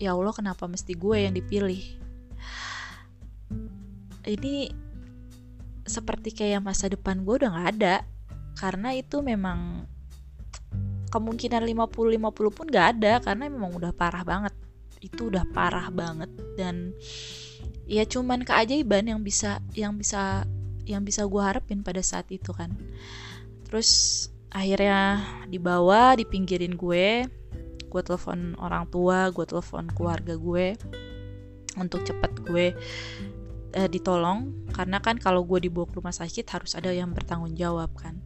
ya 0.00 0.10
Allah 0.16 0.34
kenapa 0.34 0.64
mesti 0.66 0.96
gue 0.96 1.16
yang 1.22 1.36
dipilih? 1.36 1.80
Ini 4.26 4.72
seperti 5.86 6.32
kayak 6.32 6.64
masa 6.64 6.88
depan 6.88 7.22
gue 7.22 7.44
udah 7.44 7.50
gak 7.52 7.70
ada. 7.78 7.96
Karena 8.56 8.94
itu 8.96 9.20
memang 9.20 9.84
kemungkinan 11.12 11.62
50-50 11.62 12.56
pun 12.56 12.66
gak 12.70 12.98
ada. 12.98 13.20
Karena 13.20 13.46
memang 13.46 13.76
udah 13.76 13.92
parah 13.92 14.24
banget. 14.24 14.54
Itu 15.02 15.28
udah 15.28 15.44
parah 15.50 15.90
banget. 15.90 16.30
Dan 16.56 16.94
ya 17.84 18.06
cuman 18.06 18.46
keajaiban 18.46 19.10
yang 19.10 19.20
bisa 19.20 19.58
yang 19.74 19.98
bisa 19.98 20.46
yang 20.86 21.06
bisa 21.06 21.26
gue 21.26 21.42
harapin 21.42 21.80
pada 21.86 22.02
saat 22.02 22.28
itu 22.30 22.50
kan. 22.54 22.74
Terus 23.66 24.28
akhirnya 24.52 25.24
dibawa 25.48 26.12
dipinggirin 26.18 26.76
gue 26.76 27.24
gue 27.92 28.02
telepon 28.04 28.56
orang 28.56 28.88
tua 28.88 29.28
gue 29.32 29.44
telepon 29.44 29.88
keluarga 29.92 30.36
gue 30.36 30.76
untuk 31.76 32.04
cepet 32.04 32.32
gue 32.44 32.66
uh, 33.76 33.88
ditolong. 33.88 34.52
Karena 34.72 35.00
kan 35.00 35.20
kalau 35.20 35.44
gue 35.44 35.68
dibawa 35.68 35.88
ke 35.88 35.94
rumah 36.00 36.14
sakit 36.14 36.44
harus 36.48 36.72
ada 36.76 36.92
yang 36.92 37.12
bertanggung 37.12 37.56
jawab 37.56 37.92
kan. 37.96 38.20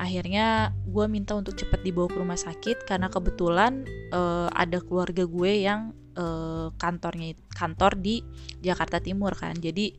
Akhirnya 0.00 0.72
gue 0.88 1.04
minta 1.12 1.36
untuk 1.36 1.56
cepet 1.56 1.84
dibawa 1.84 2.08
ke 2.08 2.16
rumah 2.16 2.40
sakit 2.40 2.88
karena 2.88 3.12
kebetulan 3.12 3.84
uh, 4.16 4.48
ada 4.56 4.80
keluarga 4.80 5.28
gue 5.28 5.52
yang 5.60 5.92
uh, 6.16 6.72
kantornya 6.80 7.36
kantor 7.52 8.00
di 8.00 8.24
Jakarta 8.64 9.00
Timur 9.00 9.36
kan. 9.36 9.56
Jadi 9.56 9.92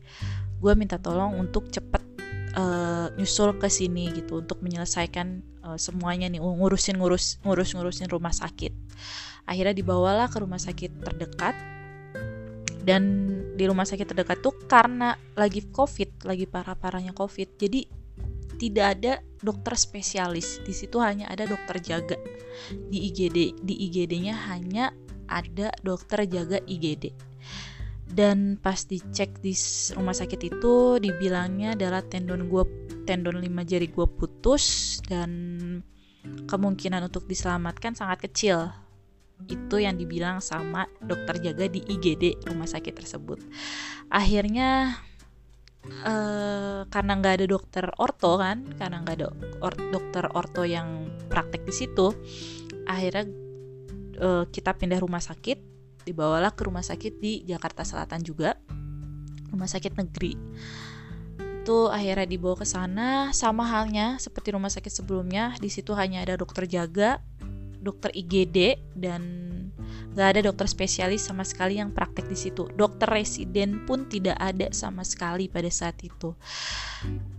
gue 0.62 0.72
minta 0.78 0.94
tolong 0.94 1.34
untuk 1.42 1.66
cepet 1.74 1.98
uh, 2.54 3.10
nyusul 3.18 3.58
ke 3.58 3.66
sini 3.66 4.14
gitu 4.14 4.38
untuk 4.38 4.62
menyelesaikan 4.62 5.42
uh, 5.66 5.74
semuanya 5.74 6.30
nih 6.30 6.38
ngurusin 6.38 7.02
ngurus 7.02 7.42
ngurus 7.42 7.74
ngurusin 7.74 8.06
rumah 8.06 8.30
sakit. 8.30 8.70
Akhirnya 9.50 9.74
dibawalah 9.74 10.30
ke 10.30 10.38
rumah 10.38 10.62
sakit 10.62 11.02
terdekat. 11.02 11.58
Dan 12.82 13.02
di 13.54 13.62
rumah 13.66 13.86
sakit 13.86 14.10
terdekat 14.10 14.42
tuh 14.42 14.58
karena 14.66 15.14
lagi 15.38 15.62
covid 15.70 16.26
lagi 16.26 16.50
parah 16.50 16.74
parahnya 16.74 17.14
covid 17.14 17.54
jadi 17.54 17.86
tidak 18.58 18.86
ada 18.98 19.12
dokter 19.42 19.74
spesialis. 19.78 20.62
Di 20.62 20.74
situ 20.74 20.98
hanya 20.98 21.30
ada 21.30 21.46
dokter 21.46 21.78
jaga. 21.82 22.18
Di 22.70 23.10
IGD 23.10 23.62
di 23.62 23.74
IGD-nya 23.86 24.34
hanya 24.50 24.90
ada 25.30 25.70
dokter 25.82 26.26
jaga 26.26 26.58
IGD 26.66 27.31
dan 28.12 28.60
pas 28.60 28.76
dicek 28.76 29.40
di 29.40 29.56
rumah 29.96 30.12
sakit 30.12 30.40
itu 30.52 31.00
dibilangnya 31.00 31.72
adalah 31.72 32.04
tendon 32.04 32.46
gua 32.46 32.68
tendon 33.08 33.40
lima 33.40 33.64
jari 33.64 33.88
gua 33.88 34.04
putus 34.04 35.00
dan 35.08 35.30
kemungkinan 36.22 37.08
untuk 37.08 37.24
diselamatkan 37.26 37.96
sangat 37.96 38.28
kecil. 38.28 38.70
Itu 39.48 39.82
yang 39.82 39.98
dibilang 39.98 40.38
sama 40.38 40.86
dokter 41.02 41.40
jaga 41.42 41.66
di 41.66 41.82
IGD 41.82 42.46
rumah 42.46 42.68
sakit 42.68 42.94
tersebut. 42.94 43.42
Akhirnya 44.06 45.02
uh, 46.06 46.86
karena 46.86 47.12
nggak 47.18 47.34
ada 47.42 47.46
dokter 47.50 47.84
orto 47.98 48.38
kan 48.38 48.62
karena 48.78 49.02
nggak 49.02 49.16
ada 49.18 49.28
or 49.64 49.74
dokter 49.90 50.24
orto 50.30 50.62
yang 50.62 51.10
praktek 51.26 51.66
di 51.66 51.74
situ 51.74 52.14
akhirnya 52.86 53.24
uh, 54.22 54.44
kita 54.46 54.74
pindah 54.78 55.02
rumah 55.02 55.22
sakit 55.22 55.71
dibawalah 56.04 56.52
ke 56.54 56.66
rumah 56.66 56.84
sakit 56.84 57.18
di 57.22 57.42
Jakarta 57.46 57.86
Selatan 57.86 58.22
juga 58.22 58.58
rumah 59.52 59.68
sakit 59.68 59.92
negeri 59.98 60.32
itu 61.62 61.78
akhirnya 61.86 62.26
dibawa 62.26 62.58
ke 62.58 62.66
sana 62.66 63.30
sama 63.30 63.62
halnya 63.62 64.18
seperti 64.18 64.50
rumah 64.50 64.72
sakit 64.72 64.90
sebelumnya 64.90 65.54
di 65.62 65.70
situ 65.70 65.94
hanya 65.94 66.26
ada 66.26 66.34
dokter 66.34 66.66
jaga 66.66 67.22
dokter 67.82 68.10
IGD 68.14 68.78
dan 68.94 69.22
gak 70.14 70.36
ada 70.36 70.40
dokter 70.46 70.68
spesialis 70.68 71.24
sama 71.24 71.42
sekali 71.42 71.80
yang 71.80 71.90
praktek 71.90 72.28
di 72.28 72.38
situ. 72.38 72.68
Dokter 72.76 73.08
residen 73.08 73.82
pun 73.88 74.06
tidak 74.06 74.36
ada 74.38 74.68
sama 74.70 75.02
sekali 75.02 75.48
pada 75.48 75.68
saat 75.72 75.98
itu. 76.04 76.36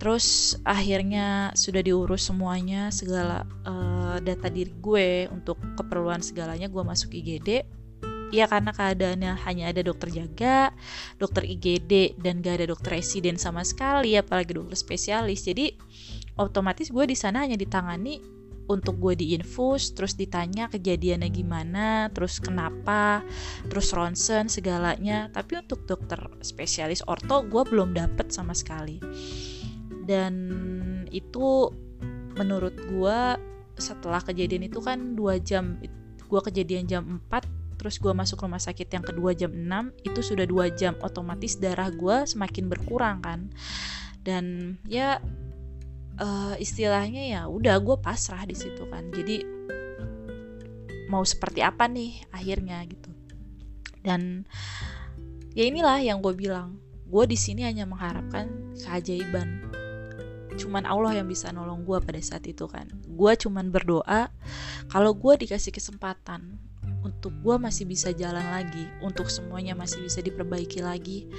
Terus 0.01 0.57
akhirnya 0.65 1.53
sudah 1.53 1.79
diurus 1.85 2.27
semuanya 2.27 2.89
segala 2.89 3.45
uh, 3.63 4.17
data 4.19 4.49
diri 4.49 4.73
gue 4.73 5.29
untuk 5.31 5.55
keperluan 5.79 6.19
segalanya 6.25 6.67
gue 6.67 6.83
masuk 6.83 7.13
IGD. 7.13 7.63
Ya 8.33 8.49
karena 8.49 8.73
keadaannya 8.73 9.37
hanya 9.45 9.69
ada 9.69 9.85
dokter 9.85 10.09
jaga, 10.09 10.73
dokter 11.21 11.45
IGD 11.45 12.17
dan 12.17 12.41
gak 12.41 12.57
ada 12.57 12.73
dokter 12.73 12.97
residen 12.97 13.37
sama 13.37 13.61
sekali 13.61 14.17
apalagi 14.17 14.57
dokter 14.57 14.73
spesialis. 14.73 15.45
Jadi 15.45 15.69
otomatis 16.41 16.89
gue 16.89 17.05
di 17.05 17.13
sana 17.13 17.45
hanya 17.45 17.53
ditangani 17.53 18.17
untuk 18.65 18.95
gue 18.99 19.13
diinfus 19.19 19.91
terus 19.91 20.15
ditanya 20.15 20.71
kejadiannya 20.71 21.29
gimana 21.29 22.07
terus 22.15 22.39
kenapa 22.39 23.19
terus 23.67 23.91
ronsen 23.91 24.47
segalanya 24.47 25.27
tapi 25.35 25.59
untuk 25.59 25.83
dokter 25.83 26.19
spesialis 26.39 27.03
orto 27.03 27.43
gue 27.43 27.63
belum 27.67 27.91
dapet 27.91 28.31
sama 28.31 28.55
sekali 28.55 29.03
dan 30.07 30.33
itu 31.11 31.71
menurut 32.39 32.75
gue 32.87 33.19
setelah 33.75 34.23
kejadian 34.23 34.71
itu 34.71 34.79
kan 34.79 35.17
dua 35.17 35.43
jam 35.43 35.75
gue 36.23 36.41
kejadian 36.49 36.87
jam 36.87 37.03
4 37.29 37.62
terus 37.83 37.99
gue 37.99 38.15
masuk 38.15 38.47
rumah 38.47 38.63
sakit 38.63 38.87
yang 38.87 39.03
kedua 39.03 39.35
jam 39.35 39.51
6 39.51 40.07
itu 40.07 40.19
sudah 40.23 40.47
dua 40.47 40.71
jam 40.71 40.95
otomatis 41.03 41.59
darah 41.59 41.91
gue 41.91 42.23
semakin 42.23 42.71
berkurang 42.71 43.19
kan. 43.19 43.51
Dan 44.23 44.79
ya 44.87 45.19
uh, 46.15 46.55
istilahnya 46.55 47.27
ya 47.27 47.41
udah 47.51 47.75
gue 47.83 47.99
pasrah 47.99 48.47
di 48.47 48.55
situ 48.55 48.87
kan. 48.87 49.11
Jadi 49.11 49.43
mau 51.11 51.27
seperti 51.27 51.59
apa 51.59 51.91
nih 51.91 52.23
akhirnya 52.31 52.79
gitu. 52.87 53.11
Dan 53.99 54.47
ya 55.51 55.67
inilah 55.67 55.99
yang 55.99 56.23
gue 56.23 56.31
bilang 56.31 56.79
gue 57.03 57.23
di 57.27 57.35
sini 57.35 57.67
hanya 57.67 57.83
mengharapkan 57.83 58.73
keajaiban. 58.79 59.59
Cuman 60.55 60.87
Allah 60.87 61.19
yang 61.19 61.27
bisa 61.27 61.51
nolong 61.51 61.83
gue 61.83 61.99
pada 61.99 62.23
saat 62.23 62.47
itu 62.47 62.63
kan. 62.71 62.87
Gue 63.11 63.35
cuman 63.35 63.75
berdoa 63.75 64.31
kalau 64.87 65.11
gue 65.11 65.35
dikasih 65.35 65.75
kesempatan 65.75 66.63
untuk 67.23 67.39
gue 67.39 67.55
masih 67.55 67.87
bisa 67.87 68.11
jalan 68.11 68.43
lagi 68.51 68.83
untuk 68.99 69.31
semuanya 69.31 69.71
masih 69.79 70.03
bisa 70.03 70.19
diperbaiki 70.19 70.83
lagi 70.83 71.31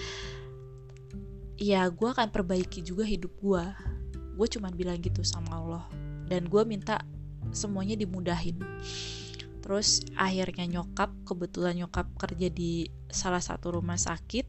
ya 1.60 1.84
gue 1.92 2.08
akan 2.08 2.32
perbaiki 2.32 2.80
juga 2.80 3.04
hidup 3.04 3.36
gue 3.36 3.64
gue 4.40 4.48
cuma 4.48 4.72
bilang 4.72 4.96
gitu 5.04 5.20
sama 5.20 5.60
Allah 5.60 5.84
dan 6.24 6.48
gue 6.48 6.62
minta 6.64 7.04
semuanya 7.54 7.94
dimudahin. 7.94 8.58
Terus 9.62 10.04
akhirnya 10.18 10.68
nyokap 10.68 11.14
kebetulan 11.24 11.80
nyokap 11.80 12.10
kerja 12.20 12.52
di 12.52 12.88
salah 13.08 13.40
satu 13.40 13.80
rumah 13.80 13.96
sakit 13.96 14.44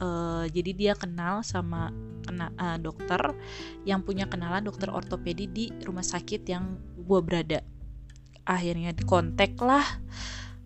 uh, 0.00 0.48
jadi 0.48 0.70
dia 0.72 0.92
kenal 0.96 1.44
sama 1.44 1.92
kena 2.24 2.48
uh, 2.56 2.78
dokter 2.80 3.20
yang 3.84 4.00
punya 4.00 4.30
kenalan 4.30 4.64
dokter 4.64 4.88
ortopedi 4.88 5.44
di 5.50 5.64
rumah 5.84 6.04
sakit 6.04 6.40
yang 6.48 6.80
gue 6.96 7.20
berada. 7.20 7.60
Akhirnya 8.48 8.96
dikontak 8.96 9.60
lah 9.60 9.84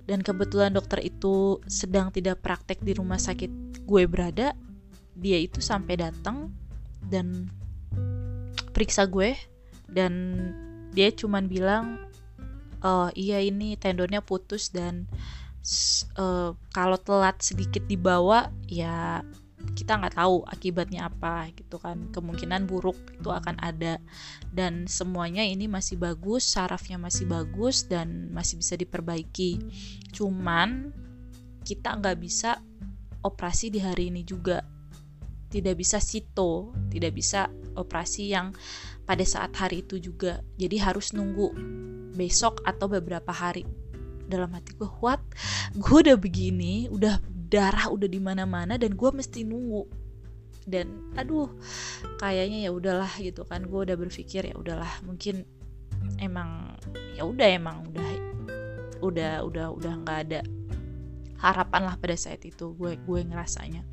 dan 0.05 0.21
kebetulan 0.21 0.73
dokter 0.73 1.01
itu 1.01 1.61
sedang 1.65 2.13
tidak 2.13 2.45
praktek 2.45 2.81
di 2.85 2.93
rumah 2.93 3.17
sakit 3.17 3.85
gue 3.89 4.05
berada 4.05 4.53
dia 5.15 5.39
itu 5.39 5.63
sampai 5.63 5.95
datang 5.97 6.51
dan 7.07 7.49
periksa 8.75 9.07
gue. 9.07 9.39
Dan 9.87 10.13
dia 10.91 11.15
cuman 11.15 11.47
bilang 11.47 12.03
oh 12.83 13.09
iya 13.15 13.39
ini 13.41 13.79
tendonnya 13.79 14.21
putus 14.21 14.75
dan 14.75 15.07
uh, 16.19 16.53
kalau 16.75 16.99
telat 16.99 17.39
sedikit 17.41 17.87
dibawa 17.87 18.51
ya 18.67 19.23
kita 19.75 19.99
nggak 19.99 20.17
tahu 20.17 20.47
akibatnya 20.47 21.11
apa 21.11 21.51
gitu 21.53 21.77
kan. 21.83 22.09
Kemungkinan 22.15 22.71
buruk 22.71 22.97
itu 23.11 23.29
akan 23.29 23.59
ada. 23.59 23.99
Dan 24.55 24.87
semuanya 24.87 25.43
ini 25.43 25.67
masih 25.67 25.99
bagus 25.99 26.47
sarafnya 26.47 26.97
masih 26.97 27.27
bagus 27.27 27.85
dan 27.91 28.31
masih 28.31 28.63
bisa 28.63 28.79
diperbaiki. 28.79 29.59
Cuman 30.15 30.95
kita 31.67 31.99
nggak 31.99 32.19
bisa 32.23 32.63
operasi 33.27 33.75
di 33.75 33.83
hari 33.83 34.15
ini 34.15 34.23
juga. 34.23 34.63
Tidak 35.51 35.75
bisa 35.75 36.03
sito, 36.03 36.75
tidak 36.91 37.15
bisa 37.15 37.47
operasi 37.79 38.31
yang 38.35 38.55
pada 39.07 39.23
saat 39.27 39.55
hari 39.59 39.83
itu 39.83 39.99
juga. 39.99 40.43
Jadi 40.59 40.79
harus 40.79 41.11
nunggu 41.15 41.55
besok 42.15 42.63
atau 42.63 42.87
beberapa 42.87 43.35
hari. 43.35 43.67
Dalam 44.25 44.57
hati 44.57 44.73
gue 44.79 44.89
what? 45.05 45.21
Gue 45.77 46.01
udah 46.01 46.17
begini 46.17 46.89
udah 46.89 47.21
darah 47.55 47.87
udah 47.87 48.11
di 48.11 48.19
mana 48.19 48.43
mana 48.43 48.75
dan 48.75 48.99
gue 48.99 49.11
mesti 49.15 49.47
nunggu. 49.47 49.87
Dan 50.65 51.15
aduh 51.15 51.55
kayaknya 52.19 52.67
ya 52.67 52.71
udahlah 52.75 53.13
gitu 53.23 53.47
kan. 53.47 53.63
Gue 53.71 53.87
udah 53.87 53.95
berpikir 53.95 54.51
ya 54.51 54.57
udahlah 54.59 54.91
mungkin 55.07 55.47
emang 56.19 56.75
ya 57.15 57.23
udah 57.23 57.47
emang 57.47 57.87
udah 57.95 58.09
udah 59.05 59.33
udah 59.47 59.67
udah 59.71 59.93
nggak 60.03 60.19
ada 60.29 60.41
harapan 61.39 61.83
lah 61.93 61.97
pada 62.01 62.17
saat 62.17 62.43
itu 62.43 62.75
gue 62.75 62.99
gue 62.99 63.21
ngerasanya. 63.23 63.87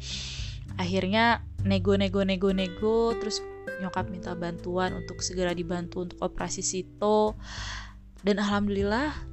Akhirnya 0.79 1.45
nego 1.61 1.93
nego 1.99 2.25
nego 2.25 2.49
nego 2.55 3.13
terus 3.19 3.43
nyokap 3.83 4.09
minta 4.09 4.33
bantuan 4.33 4.95
untuk 4.97 5.21
segera 5.21 5.53
dibantu 5.53 6.07
untuk 6.07 6.17
operasi 6.23 6.63
sito. 6.65 7.37
Dan 8.21 8.37
alhamdulillah 8.37 9.30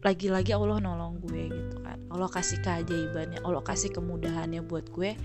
lagi-lagi 0.00 0.56
Allah 0.56 0.80
nolong 0.80 1.20
gue 1.20 1.52
gitu 1.52 1.76
kan. 1.84 2.00
Allah 2.08 2.28
kasih 2.32 2.58
keajaibannya 2.64 3.44
Allah 3.44 3.62
kasih 3.64 3.92
kemudahannya 3.92 4.64
buat 4.64 4.88
gue. 4.88 5.16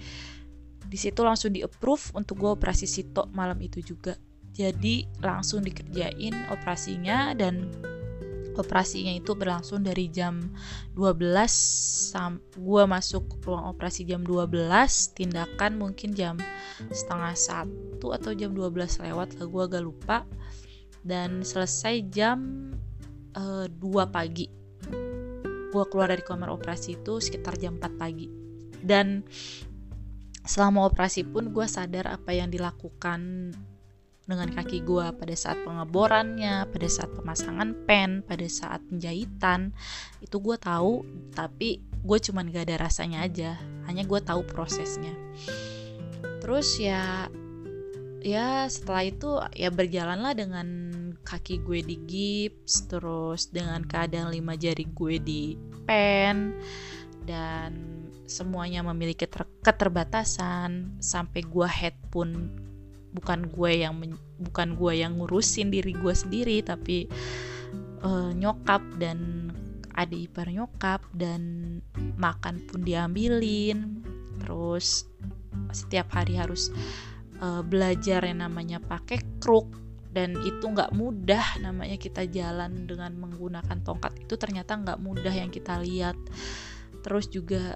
Di 0.86 0.98
situ 1.00 1.26
langsung 1.26 1.56
di 1.56 1.66
approve 1.66 2.14
untuk 2.14 2.44
gue 2.44 2.52
operasi 2.52 2.86
sito 2.86 3.28
malam 3.32 3.58
itu 3.64 3.82
juga. 3.82 4.16
Jadi 4.56 5.04
langsung 5.20 5.64
dikerjain 5.64 6.48
operasinya 6.48 7.36
dan 7.36 7.68
operasinya 8.56 9.12
itu 9.12 9.36
berlangsung 9.36 9.84
dari 9.84 10.08
jam 10.08 10.48
12 10.96 11.28
sam 12.16 12.40
gua 12.56 12.88
masuk 12.88 13.44
ruang 13.44 13.68
operasi 13.68 14.08
jam 14.08 14.24
12 14.24 14.64
tindakan 15.12 15.76
mungkin 15.76 16.16
jam 16.16 16.40
setengah 16.88 17.36
satu 17.36 18.16
atau 18.16 18.32
jam 18.32 18.56
12 18.56 19.04
lewat 19.12 19.36
lah 19.38 19.48
gua 19.48 19.64
agak 19.68 19.84
lupa. 19.84 20.18
Dan 21.06 21.46
selesai 21.46 22.02
jam 22.10 22.72
uh, 23.38 23.68
eh, 23.68 23.78
2 23.78 24.10
pagi 24.10 24.50
gua 25.76 25.92
keluar 25.92 26.08
dari 26.08 26.24
kamar 26.24 26.48
operasi 26.56 27.04
itu 27.04 27.20
sekitar 27.20 27.60
jam 27.60 27.76
4 27.76 28.00
pagi 28.00 28.32
dan 28.80 29.28
selama 30.46 30.86
operasi 30.86 31.26
pun 31.26 31.50
gue 31.50 31.66
sadar 31.66 32.06
apa 32.06 32.32
yang 32.32 32.54
dilakukan 32.54 33.52
dengan 34.26 34.50
kaki 34.50 34.82
gue 34.82 35.06
pada 35.14 35.36
saat 35.38 35.62
pengeborannya, 35.62 36.66
pada 36.70 36.88
saat 36.90 37.14
pemasangan 37.14 37.86
pen, 37.86 38.26
pada 38.26 38.46
saat 38.50 38.82
penjahitan 38.90 39.70
itu 40.22 40.38
gue 40.42 40.58
tahu, 40.58 41.06
tapi 41.34 41.82
gue 41.82 42.18
cuman 42.18 42.50
gak 42.50 42.70
ada 42.70 42.90
rasanya 42.90 43.26
aja, 43.26 43.58
hanya 43.86 44.02
gue 44.02 44.18
tahu 44.22 44.42
prosesnya. 44.50 45.14
Terus 46.42 46.78
ya, 46.82 47.30
ya 48.22 48.66
setelah 48.66 49.04
itu 49.06 49.30
ya 49.54 49.70
berjalanlah 49.70 50.34
dengan 50.34 50.85
kaki 51.26 51.66
gue 51.66 51.82
di 51.82 51.98
gips, 52.06 52.86
terus 52.86 53.50
dengan 53.50 53.82
keadaan 53.84 54.30
lima 54.30 54.54
jari 54.54 54.86
gue 54.94 55.18
di 55.18 55.58
pen 55.90 56.54
dan 57.26 58.06
semuanya 58.30 58.86
memiliki 58.86 59.26
keterbatasan 59.66 61.02
sampai 61.02 61.42
gue 61.42 61.66
head 61.66 61.98
pun 62.14 62.54
bukan 63.18 63.50
gue 63.50 63.82
yang 63.82 63.98
bukan 64.38 64.78
gue 64.78 64.94
yang 65.02 65.18
ngurusin 65.18 65.74
diri 65.74 65.98
gue 65.98 66.14
sendiri 66.14 66.62
tapi 66.62 67.10
uh, 68.06 68.30
nyokap 68.36 68.82
dan 69.02 69.50
adik 69.96 70.30
ipar 70.30 70.52
nyokap 70.52 71.02
dan 71.16 71.42
makan 72.20 72.60
pun 72.68 72.84
diambilin. 72.84 74.04
Terus 74.44 75.08
setiap 75.72 76.12
hari 76.14 76.36
harus 76.36 76.70
uh, 77.40 77.64
belajar 77.64 78.22
yang 78.28 78.44
namanya 78.44 78.84
pakai 78.84 79.24
kruk 79.40 79.85
dan 80.16 80.40
itu 80.48 80.64
nggak 80.64 80.96
mudah 80.96 81.60
namanya 81.60 82.00
kita 82.00 82.24
jalan 82.32 82.88
dengan 82.88 83.12
menggunakan 83.20 83.84
tongkat 83.84 84.16
itu 84.24 84.40
ternyata 84.40 84.80
nggak 84.80 85.04
mudah 85.04 85.36
yang 85.36 85.52
kita 85.52 85.76
lihat. 85.84 86.16
Terus 87.04 87.28
juga 87.28 87.76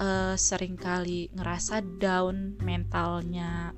uh, 0.00 0.34
sering 0.40 0.80
kali 0.80 1.28
ngerasa 1.36 1.84
down 2.00 2.56
mentalnya 2.64 3.76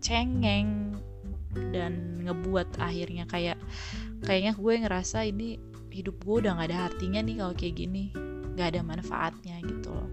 cengeng 0.00 0.96
dan 1.52 2.24
ngebuat 2.24 2.80
akhirnya 2.80 3.28
kayak 3.28 3.60
kayaknya 4.24 4.56
gue 4.56 4.74
ngerasa 4.80 5.28
ini 5.28 5.60
hidup 5.92 6.16
gue 6.24 6.44
udah 6.44 6.60
gak 6.60 6.68
ada 6.68 6.92
artinya 6.92 7.20
nih 7.24 7.36
kalau 7.40 7.54
kayak 7.56 7.76
gini 7.76 8.12
gak 8.56 8.76
ada 8.76 8.80
manfaatnya 8.84 9.60
gitu 9.64 9.92
loh. 9.92 10.08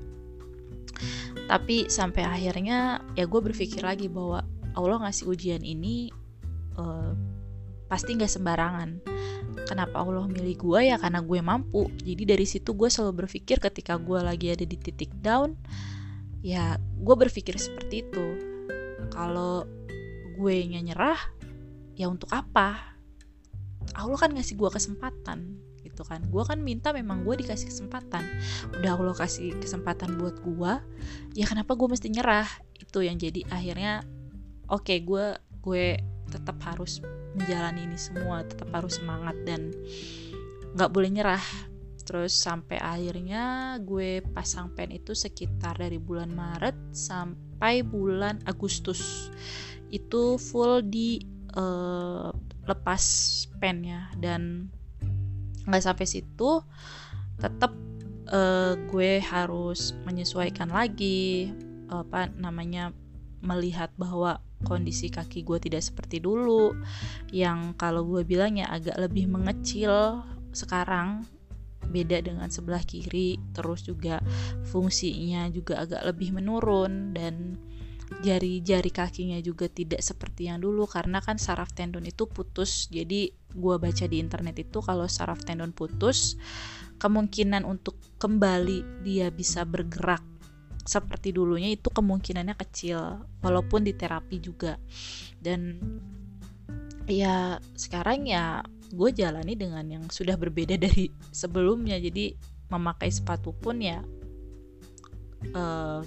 Tapi 1.48 1.88
sampai 1.88 2.24
akhirnya 2.24 3.04
ya 3.16 3.24
gue 3.28 3.42
berpikir 3.44 3.84
lagi 3.84 4.08
bahwa 4.12 4.44
Allah 4.76 5.08
ngasih 5.08 5.28
ujian 5.32 5.64
ini 5.64 6.12
uh, 6.78 7.14
pasti 7.94 8.18
gak 8.18 8.32
sembarangan. 8.32 8.90
Kenapa 9.70 10.02
Allah 10.02 10.26
milih 10.26 10.58
gue 10.58 10.80
ya 10.90 10.98
karena 10.98 11.22
gue 11.22 11.40
mampu. 11.40 11.88
Jadi 12.02 12.24
dari 12.26 12.46
situ 12.50 12.74
gue 12.74 12.90
selalu 12.90 13.26
berpikir 13.26 13.62
ketika 13.62 14.02
gue 14.02 14.18
lagi 14.18 14.50
ada 14.50 14.66
di 14.66 14.78
titik 14.82 15.14
down 15.22 15.54
ya 16.44 16.76
gue 16.78 17.16
berpikir 17.16 17.56
seperti 17.62 18.04
itu. 18.10 18.26
Kalau 19.14 19.70
gue 20.34 20.56
nyerah 20.66 21.22
ya 21.94 22.10
untuk 22.10 22.34
apa? 22.34 22.98
Allah 23.94 24.18
kan 24.18 24.34
ngasih 24.34 24.58
gue 24.58 24.70
kesempatan 24.74 25.62
gitu 25.86 26.02
kan? 26.02 26.26
Gue 26.34 26.42
kan 26.44 26.58
minta 26.60 26.90
memang 26.90 27.22
gue 27.22 27.38
dikasih 27.46 27.70
kesempatan. 27.70 28.26
Udah 28.82 28.98
Allah 28.98 29.14
kasih 29.14 29.54
kesempatan 29.62 30.18
buat 30.18 30.42
gue 30.42 30.74
ya 31.38 31.46
kenapa 31.46 31.78
gue 31.78 31.88
mesti 31.88 32.10
nyerah? 32.10 32.50
Itu 32.74 33.06
yang 33.06 33.22
jadi 33.22 33.46
akhirnya 33.54 34.02
oke 34.66 34.90
okay, 34.90 35.06
gue 35.06 35.38
gue 35.64 36.13
tetap 36.34 36.58
harus 36.66 36.98
menjalani 37.38 37.86
ini 37.86 37.98
semua 37.98 38.42
tetap 38.42 38.74
harus 38.74 38.98
semangat 38.98 39.38
dan 39.46 39.70
nggak 40.74 40.90
boleh 40.90 41.10
nyerah. 41.14 41.46
Terus 42.04 42.36
sampai 42.36 42.82
akhirnya 42.84 43.78
gue 43.80 44.20
pasang 44.36 44.76
pen 44.76 44.92
itu 44.92 45.16
sekitar 45.16 45.80
dari 45.80 45.96
bulan 46.02 46.34
Maret 46.34 46.76
sampai 46.92 47.86
bulan 47.86 48.44
Agustus. 48.44 49.32
Itu 49.88 50.36
full 50.36 50.84
di 50.84 51.24
uh, 51.56 52.34
lepas 52.68 53.04
pennya 53.62 54.12
dan 54.20 54.68
nggak 55.64 55.84
sampai 55.84 56.04
situ 56.04 56.60
tetap 57.40 57.72
uh, 58.32 58.76
gue 58.92 59.24
harus 59.24 59.96
menyesuaikan 60.04 60.72
lagi 60.72 61.52
apa 61.88 62.32
namanya 62.36 62.92
melihat 63.44 63.92
bahwa 64.00 64.40
kondisi 64.64 65.12
kaki 65.12 65.44
gue 65.44 65.60
tidak 65.60 65.84
seperti 65.84 66.24
dulu 66.24 66.72
yang 67.36 67.76
kalau 67.76 68.08
gue 68.08 68.24
bilangnya 68.24 68.72
agak 68.72 68.96
lebih 68.96 69.28
mengecil 69.28 70.24
sekarang 70.56 71.28
beda 71.84 72.24
dengan 72.24 72.48
sebelah 72.48 72.82
kiri 72.82 73.38
terus 73.52 73.84
juga 73.84 74.24
fungsinya 74.72 75.52
juga 75.52 75.84
agak 75.84 76.08
lebih 76.08 76.32
menurun 76.40 77.12
dan 77.12 77.60
jari-jari 78.24 78.92
kakinya 78.94 79.40
juga 79.42 79.66
tidak 79.72 80.04
seperti 80.04 80.52
yang 80.52 80.62
dulu 80.62 80.86
karena 80.86 81.24
kan 81.24 81.42
saraf 81.42 81.74
tendon 81.74 82.06
itu 82.06 82.30
putus. 82.30 82.92
Jadi 82.92 83.32
gue 83.34 83.76
baca 83.80 84.06
di 84.06 84.18
internet 84.22 84.62
itu 84.62 84.84
kalau 84.84 85.10
saraf 85.10 85.42
tendon 85.42 85.74
putus 85.74 86.38
kemungkinan 87.02 87.66
untuk 87.66 87.98
kembali 88.22 89.04
dia 89.04 89.34
bisa 89.34 89.66
bergerak 89.66 90.22
seperti 90.84 91.32
dulunya 91.32 91.72
itu 91.72 91.88
kemungkinannya 91.88 92.56
kecil 92.60 93.24
walaupun 93.40 93.88
di 93.88 93.96
terapi 93.96 94.38
juga. 94.44 94.76
Dan 95.40 95.80
ya 97.08 97.60
sekarang 97.76 98.28
ya 98.28 98.64
gue 98.94 99.10
jalani 99.12 99.56
dengan 99.56 99.84
yang 99.88 100.04
sudah 100.12 100.36
berbeda 100.36 100.76
dari 100.86 101.08
sebelumnya. 101.32 101.98
Jadi 102.00 102.36
memakai 102.68 103.10
sepatu 103.12 103.56
pun 103.56 103.80
ya 103.80 104.04
uh, 105.56 106.02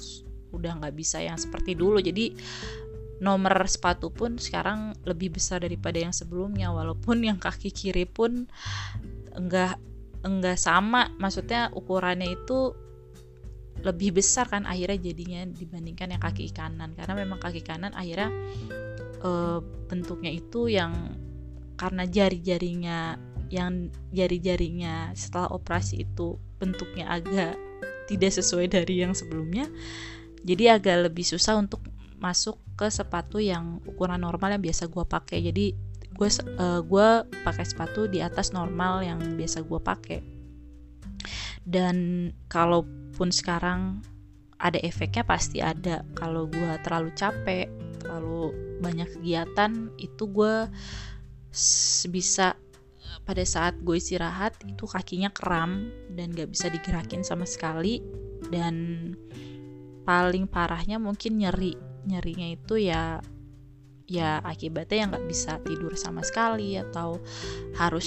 udah 0.53 0.73
nggak 0.81 0.95
bisa 0.95 1.25
yang 1.25 1.41
seperti 1.41 1.73
dulu. 1.73 2.01
Jadi 2.01 2.37
nomor 3.17 3.65
sepatu 3.65 4.13
pun 4.13 4.37
sekarang 4.37 4.93
lebih 5.09 5.41
besar 5.41 5.65
daripada 5.65 5.97
yang 5.97 6.13
sebelumnya. 6.13 6.69
Walaupun 6.69 7.25
yang 7.25 7.41
kaki 7.41 7.73
kiri 7.73 8.05
pun 8.05 8.45
enggak 9.33 9.81
enggak 10.21 10.61
sama. 10.61 11.09
Maksudnya 11.17 11.73
ukurannya 11.73 12.37
itu 12.37 12.77
lebih 13.85 14.17
besar 14.17 14.49
kan 14.49 14.65
akhirnya 14.65 15.13
jadinya 15.13 15.43
dibandingkan 15.49 16.17
yang 16.17 16.23
kaki 16.23 16.53
kanan. 16.53 16.97
Karena 16.97 17.15
memang 17.17 17.39
kaki 17.41 17.61
kanan 17.65 17.93
akhirnya 17.93 18.33
e, 19.21 19.31
bentuknya 19.89 20.33
itu 20.33 20.73
yang 20.73 21.17
karena 21.77 22.09
jari-jarinya 22.09 23.21
yang 23.53 23.93
jari-jarinya 24.11 25.13
setelah 25.15 25.53
operasi 25.55 26.03
itu 26.03 26.41
bentuknya 26.59 27.07
agak 27.21 27.55
tidak 28.11 28.33
sesuai 28.35 28.73
dari 28.73 29.07
yang 29.07 29.15
sebelumnya 29.15 29.71
jadi 30.47 30.79
agak 30.79 31.11
lebih 31.11 31.27
susah 31.27 31.59
untuk 31.59 31.83
masuk 32.23 32.55
ke 32.79 32.87
sepatu 32.87 33.43
yang 33.43 33.83
ukuran 33.83 34.23
normal 34.23 34.55
yang 34.55 34.63
biasa 34.63 34.87
gue 34.87 35.05
pakai. 35.05 35.39
Jadi 35.43 35.67
gue 36.17 36.29
uh, 36.63 36.81
gue 36.87 37.09
pakai 37.43 37.65
sepatu 37.67 38.07
di 38.07 38.23
atas 38.23 38.55
normal 38.55 39.03
yang 39.03 39.19
biasa 39.35 39.67
gue 39.67 39.81
pakai. 39.83 40.21
Dan 41.67 42.31
kalaupun 43.17 43.33
sekarang 43.33 43.81
ada 44.61 44.77
efeknya 44.85 45.25
pasti 45.25 45.65
ada. 45.65 46.05
Kalau 46.13 46.53
gue 46.53 46.77
terlalu 46.85 47.17
capek 47.17 47.65
terlalu 47.97 48.53
banyak 48.85 49.09
kegiatan 49.09 49.89
itu 49.97 50.29
gue 50.29 50.69
bisa 52.13 52.61
pada 53.25 53.45
saat 53.49 53.81
gue 53.81 53.97
istirahat 53.97 54.53
itu 54.69 54.85
kakinya 54.85 55.33
kram 55.33 55.89
dan 56.13 56.29
gak 56.37 56.53
bisa 56.53 56.69
digerakin 56.69 57.25
sama 57.25 57.49
sekali. 57.49 58.05
Dan 58.53 59.17
paling 60.05 60.45
parahnya 60.45 61.01
mungkin 61.01 61.41
nyeri. 61.41 61.73
Nyerinya 62.05 62.53
itu 62.53 62.77
ya 62.77 63.25
ya 64.05 64.45
akibatnya 64.45 64.97
yang 65.01 65.09
nggak 65.17 65.25
bisa 65.27 65.57
tidur 65.65 65.97
sama 65.97 66.21
sekali 66.21 66.77
atau 66.77 67.17
harus 67.81 68.07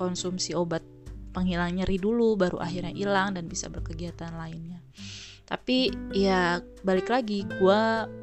konsumsi 0.00 0.56
obat 0.56 0.80
penghilang 1.30 1.74
nyeri 1.74 1.96
dulu 1.96 2.34
baru 2.34 2.58
akhirnya 2.58 2.92
hilang 2.94 3.38
dan 3.38 3.46
bisa 3.46 3.70
berkegiatan 3.70 4.34
lainnya. 4.34 4.82
Tapi 5.50 5.90
ya 6.14 6.62
balik 6.86 7.10
lagi 7.10 7.42
gue 7.42 7.80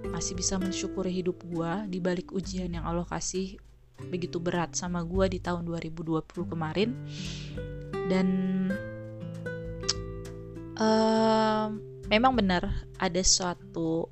masih 0.08 0.40
bisa 0.40 0.56
mensyukuri 0.56 1.12
hidup 1.12 1.44
gue 1.44 1.72
di 1.92 2.00
balik 2.00 2.32
ujian 2.32 2.72
yang 2.72 2.88
Allah 2.88 3.04
kasih 3.04 3.60
begitu 4.08 4.40
berat 4.40 4.78
sama 4.78 5.04
gue 5.04 5.26
di 5.36 5.40
tahun 5.44 5.68
2020 5.68 6.24
kemarin. 6.48 6.96
Dan 8.08 8.28
um, 10.80 11.70
memang 12.08 12.32
benar 12.32 12.64
ada 12.96 13.20
suatu 13.20 14.08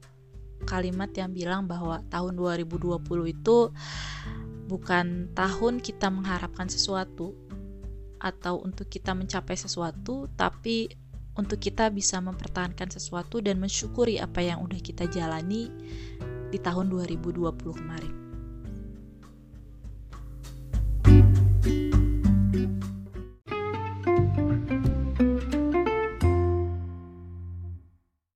kalimat 0.67 1.13
yang 1.15 1.31
bilang 1.31 1.69
bahwa 1.69 2.03
tahun 2.11 2.35
2020 2.35 2.99
itu 3.31 3.57
bukan 4.65 5.29
tahun 5.37 5.77
kita 5.79 6.09
mengharapkan 6.09 6.65
sesuatu 6.65 7.37
atau 8.25 8.65
untuk 8.65 8.89
kita 8.89 9.13
mencapai 9.13 9.53
sesuatu, 9.53 10.25
tapi 10.33 10.89
untuk 11.37 11.61
kita 11.61 11.93
bisa 11.93 12.17
mempertahankan 12.17 12.89
sesuatu 12.89 13.37
dan 13.37 13.61
mensyukuri 13.61 14.17
apa 14.17 14.41
yang 14.41 14.65
udah 14.65 14.81
kita 14.81 15.05
jalani 15.05 15.69
di 16.49 16.57
tahun 16.57 16.89
2020 16.89 17.53
kemarin. 17.77 18.24